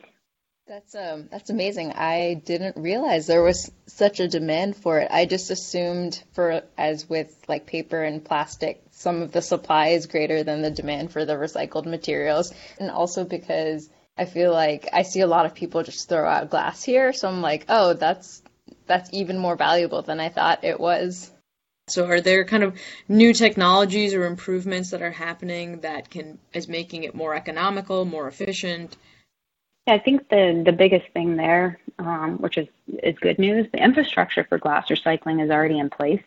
That's 0.67 0.93
um 0.93 1.27
that's 1.31 1.49
amazing. 1.49 1.93
I 1.93 2.43
didn't 2.45 2.77
realize 2.77 3.25
there 3.25 3.41
was 3.41 3.71
such 3.87 4.19
a 4.19 4.27
demand 4.27 4.75
for 4.75 4.99
it. 4.99 5.07
I 5.09 5.25
just 5.25 5.49
assumed 5.49 6.23
for 6.33 6.61
as 6.77 7.09
with 7.09 7.35
like 7.47 7.65
paper 7.65 8.03
and 8.03 8.23
plastic, 8.23 8.83
some 8.91 9.23
of 9.23 9.31
the 9.31 9.41
supply 9.41 9.87
is 9.89 10.05
greater 10.05 10.43
than 10.43 10.61
the 10.61 10.69
demand 10.69 11.11
for 11.11 11.25
the 11.25 11.33
recycled 11.33 11.87
materials. 11.87 12.53
And 12.79 12.91
also 12.91 13.25
because 13.25 13.89
I 14.19 14.25
feel 14.25 14.51
like 14.51 14.89
I 14.91 15.03
see 15.03 15.21
a 15.21 15.27
lot 15.27 15.45
of 15.45 15.55
people 15.55 15.81
just 15.81 16.09
throw 16.09 16.27
out 16.27 16.49
glass 16.49 16.83
here, 16.83 17.13
so 17.13 17.29
I'm 17.29 17.41
like, 17.41 17.65
oh, 17.69 17.93
that's 17.93 18.43
that's 18.85 19.09
even 19.13 19.37
more 19.37 19.55
valuable 19.55 20.01
than 20.01 20.19
I 20.19 20.27
thought 20.27 20.65
it 20.65 20.77
was. 20.77 21.31
So 21.87 22.05
are 22.05 22.19
there 22.19 22.43
kind 22.43 22.63
of 22.63 22.77
new 23.07 23.33
technologies 23.33 24.13
or 24.13 24.25
improvements 24.25 24.91
that 24.91 25.01
are 25.01 25.11
happening 25.11 25.79
that 25.81 26.09
can 26.09 26.37
is 26.53 26.67
making 26.67 27.05
it 27.05 27.15
more 27.15 27.33
economical, 27.33 28.03
more 28.03 28.27
efficient? 28.27 28.97
Yeah, 29.87 29.93
I 29.93 29.99
think 29.99 30.27
the 30.27 30.63
the 30.65 30.73
biggest 30.73 31.07
thing 31.13 31.37
there, 31.37 31.79
um, 31.97 32.39
which 32.39 32.57
is 32.57 32.67
is 33.01 33.17
good 33.19 33.39
news, 33.39 33.67
the 33.71 33.81
infrastructure 33.81 34.43
for 34.43 34.57
glass 34.57 34.89
recycling 34.89 35.41
is 35.41 35.49
already 35.49 35.79
in 35.79 35.89
place. 35.89 36.23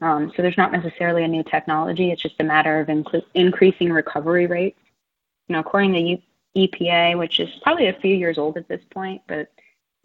Um, 0.00 0.32
so 0.34 0.42
there's 0.42 0.58
not 0.58 0.72
necessarily 0.72 1.22
a 1.22 1.28
new 1.28 1.44
technology. 1.44 2.10
It's 2.10 2.20
just 2.20 2.40
a 2.40 2.44
matter 2.44 2.80
of 2.80 2.88
inc- 2.88 3.24
increasing 3.34 3.92
recovery 3.92 4.46
rates. 4.46 4.80
You 5.46 5.52
know, 5.52 5.60
according 5.60 5.92
to 5.92 6.00
EPA, 6.56 7.18
which 7.18 7.40
is 7.40 7.50
probably 7.62 7.88
a 7.88 8.00
few 8.00 8.14
years 8.14 8.38
old 8.38 8.56
at 8.56 8.68
this 8.68 8.82
point, 8.90 9.22
but 9.26 9.50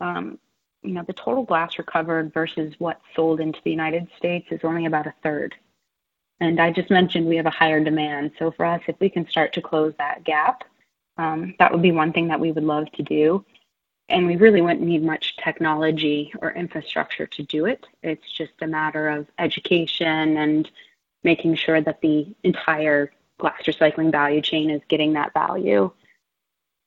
um, 0.02 0.40
you 0.82 0.94
know 0.94 1.04
the 1.06 1.14
total 1.14 1.44
glass 1.44 1.78
recovered 1.78 2.34
versus 2.34 2.74
what's 2.80 3.04
sold 3.16 3.40
into 3.40 3.60
the 3.64 3.72
United 3.72 4.08
States 4.18 4.48
is 4.52 4.62
only 4.64 4.86
about 4.86 5.08
a 5.08 5.14
third. 5.24 5.56
And 6.40 6.60
I 6.60 6.72
just 6.72 6.90
mentioned 6.90 7.28
we 7.28 7.36
have 7.36 7.46
a 7.46 7.52
higher 7.52 7.84
demand. 7.84 8.32
So 8.40 8.52
for 8.52 8.66
us, 8.66 8.82
if 8.88 8.96
we 9.00 9.10
can 9.10 9.28
start 9.28 9.52
to 9.54 9.62
close 9.62 9.94
that 9.98 10.24
gap, 10.24 10.64
um, 11.18 11.54
that 11.60 11.72
would 11.72 11.82
be 11.82 11.92
one 11.92 12.14
thing 12.14 12.30
that 12.30 12.40
we 12.40 12.54
would 12.54 12.64
love 12.64 12.90
to 12.94 13.04
do. 13.04 13.44
And 14.08 14.26
we 14.26 14.38
really 14.38 14.62
wouldn't 14.62 14.82
need 14.82 15.04
much 15.04 15.36
technology 15.36 16.34
or 16.42 16.52
infrastructure 16.54 17.28
to 17.28 17.44
do 17.44 17.66
it. 17.66 17.86
It's 18.02 18.32
just 18.32 18.54
a 18.62 18.68
matter 18.68 19.10
of 19.10 19.28
education 19.38 20.38
and 20.38 20.72
making 21.24 21.56
sure 21.56 21.82
that 21.82 22.02
the 22.02 22.34
entire 22.44 23.12
glass 23.38 23.62
recycling 23.64 24.12
value 24.12 24.42
chain 24.42 24.70
is 24.70 24.82
getting 24.88 25.14
that 25.14 25.34
value 25.34 25.92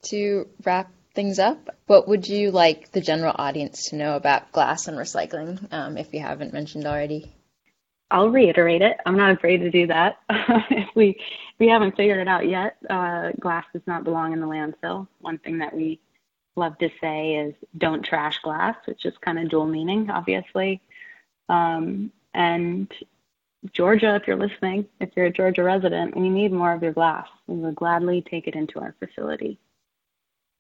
to 0.03 0.49
wrap 0.65 0.91
things 1.15 1.39
up, 1.39 1.77
what 1.87 2.09
would 2.09 2.29
you 2.29 2.51
like 2.51 2.91
the 2.93 3.01
general 3.01 3.35
audience 3.37 3.91
to 3.91 3.97
know 3.97 4.17
about 4.17 4.53
glass 4.53 4.89
and 4.89 4.97
recycling, 4.97 5.73
um, 5.73 5.99
if 5.99 6.13
you 6.15 6.21
haven't 6.21 6.53
mentioned 6.53 6.87
already? 6.87 7.33
I'll 8.11 8.29
reiterate 8.29 8.83
it. 8.83 8.99
I'm 9.07 9.17
not 9.17 9.33
afraid 9.33 9.59
to 9.59 9.71
do 9.71 9.87
that. 9.87 10.19
if 10.31 10.89
we 10.95 11.11
if 11.11 11.59
we 11.59 11.69
haven't 11.69 11.97
figured 11.97 12.19
it 12.19 12.29
out 12.29 12.47
yet, 12.47 12.77
uh, 12.91 13.31
glass 13.41 13.65
does 13.73 13.83
not 13.87 14.05
belong 14.05 14.33
in 14.33 14.41
the 14.41 14.47
landfill. 14.47 15.09
One 15.21 15.39
thing 15.39 15.59
that 15.59 15.75
we 15.75 15.99
love 16.55 16.77
to 16.79 16.91
say 17.01 17.37
is 17.37 17.55
don't 17.79 18.05
trash 18.05 18.39
glass, 18.43 18.77
which 18.85 19.07
is 19.07 19.15
kind 19.23 19.39
of 19.39 19.49
dual 19.49 19.67
meaning, 19.67 20.11
obviously. 20.11 20.83
Um, 21.49 22.13
and 22.35 22.93
Georgia, 23.73 24.17
if 24.17 24.27
you're 24.27 24.37
listening, 24.37 24.87
if 25.01 25.11
you're 25.17 25.27
a 25.27 25.33
Georgia 25.33 25.63
resident, 25.63 26.17
we 26.17 26.29
need 26.29 26.53
more 26.53 26.73
of 26.73 26.83
your 26.83 26.93
glass. 26.93 27.29
We 27.47 27.57
would 27.57 27.77
gladly 27.77 28.23
take 28.29 28.47
it 28.47 28.55
into 28.55 28.81
our 28.81 28.95
facility. 28.99 29.59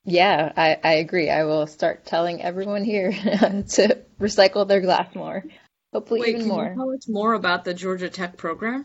Yeah, 0.05 0.53
I, 0.57 0.79
I 0.83 0.93
agree. 0.95 1.31
I 1.31 1.45
will 1.45 1.67
start 1.67 2.05
telling 2.05 2.43
everyone 2.43 2.85
here 2.85 3.12
to 3.12 3.99
recycle 4.21 4.67
their 4.67 4.81
glass 4.81 5.15
more. 5.15 5.45
Hopefully, 5.93 6.21
Wait, 6.21 6.29
even 6.31 6.41
can 6.43 6.49
more. 6.49 6.69
You 6.71 6.75
tell 6.75 6.91
us 6.91 7.09
more 7.09 7.35
about 7.35 7.65
the 7.65 7.75
Georgia 7.75 8.09
Tech 8.09 8.37
program? 8.37 8.85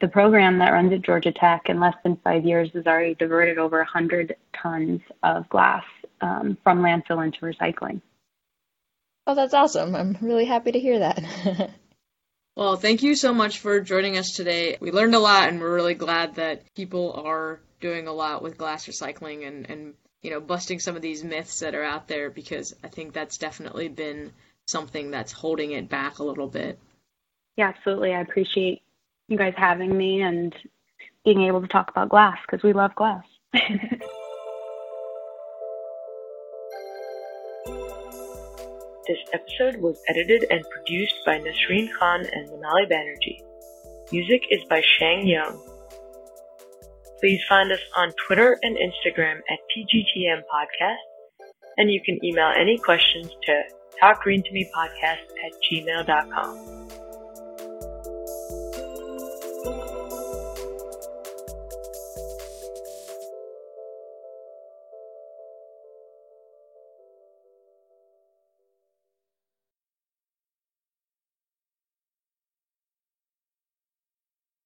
The 0.00 0.08
program 0.08 0.58
that 0.58 0.70
runs 0.70 0.92
at 0.92 1.02
Georgia 1.02 1.32
Tech 1.32 1.68
in 1.68 1.80
less 1.80 1.94
than 2.02 2.16
five 2.16 2.44
years 2.44 2.70
has 2.74 2.86
already 2.86 3.14
diverted 3.14 3.58
over 3.58 3.78
100 3.78 4.36
tons 4.60 5.00
of 5.22 5.48
glass 5.48 5.84
um, 6.20 6.56
from 6.62 6.80
landfill 6.80 7.24
into 7.24 7.40
recycling. 7.40 8.00
Oh, 9.26 9.34
that's 9.34 9.54
awesome. 9.54 9.94
I'm 9.94 10.16
really 10.20 10.44
happy 10.44 10.72
to 10.72 10.80
hear 10.80 10.98
that. 11.00 11.70
well, 12.56 12.76
thank 12.76 13.02
you 13.02 13.14
so 13.14 13.32
much 13.34 13.58
for 13.58 13.80
joining 13.80 14.16
us 14.16 14.32
today. 14.32 14.76
We 14.80 14.92
learned 14.92 15.14
a 15.14 15.18
lot, 15.18 15.48
and 15.48 15.60
we're 15.60 15.74
really 15.74 15.94
glad 15.94 16.36
that 16.36 16.74
people 16.74 17.22
are 17.24 17.60
doing 17.80 18.06
a 18.06 18.12
lot 18.12 18.42
with 18.42 18.58
glass 18.58 18.86
recycling 18.86 19.46
and, 19.46 19.68
and 19.70 19.94
you 20.24 20.30
know, 20.30 20.40
busting 20.40 20.80
some 20.80 20.96
of 20.96 21.02
these 21.02 21.22
myths 21.22 21.60
that 21.60 21.74
are 21.74 21.84
out 21.84 22.08
there 22.08 22.30
because 22.30 22.74
I 22.82 22.88
think 22.88 23.12
that's 23.12 23.36
definitely 23.36 23.88
been 23.88 24.32
something 24.66 25.10
that's 25.10 25.32
holding 25.32 25.72
it 25.72 25.90
back 25.90 26.18
a 26.18 26.24
little 26.24 26.48
bit. 26.48 26.78
Yeah, 27.56 27.68
absolutely. 27.68 28.14
I 28.14 28.22
appreciate 28.22 28.80
you 29.28 29.36
guys 29.36 29.52
having 29.54 29.94
me 29.94 30.22
and 30.22 30.54
being 31.26 31.42
able 31.42 31.60
to 31.60 31.68
talk 31.68 31.90
about 31.90 32.08
glass 32.08 32.38
because 32.46 32.62
we 32.62 32.72
love 32.72 32.94
glass. 32.94 33.22
this 33.52 33.60
episode 39.34 39.76
was 39.82 40.00
edited 40.08 40.46
and 40.50 40.64
produced 40.70 41.16
by 41.26 41.38
Nasreen 41.38 41.90
Khan 41.98 42.24
and 42.32 42.48
Manali 42.48 42.90
Banerjee. 42.90 43.42
Music 44.10 44.44
is 44.50 44.64
by 44.70 44.80
Shang 44.98 45.26
Young. 45.26 45.73
Please 47.24 47.40
find 47.48 47.72
us 47.72 47.80
on 47.96 48.12
Twitter 48.26 48.58
and 48.62 48.76
Instagram 48.76 49.38
at 49.48 49.58
TGTM 49.72 50.42
Podcast, 50.54 50.98
and 51.78 51.90
you 51.90 51.98
can 52.04 52.22
email 52.22 52.52
any 52.54 52.76
questions 52.76 53.30
to 53.44 53.62
talkgreentomepodcast 54.02 55.24
at 55.42 55.52
gmail.com. 55.72 56.83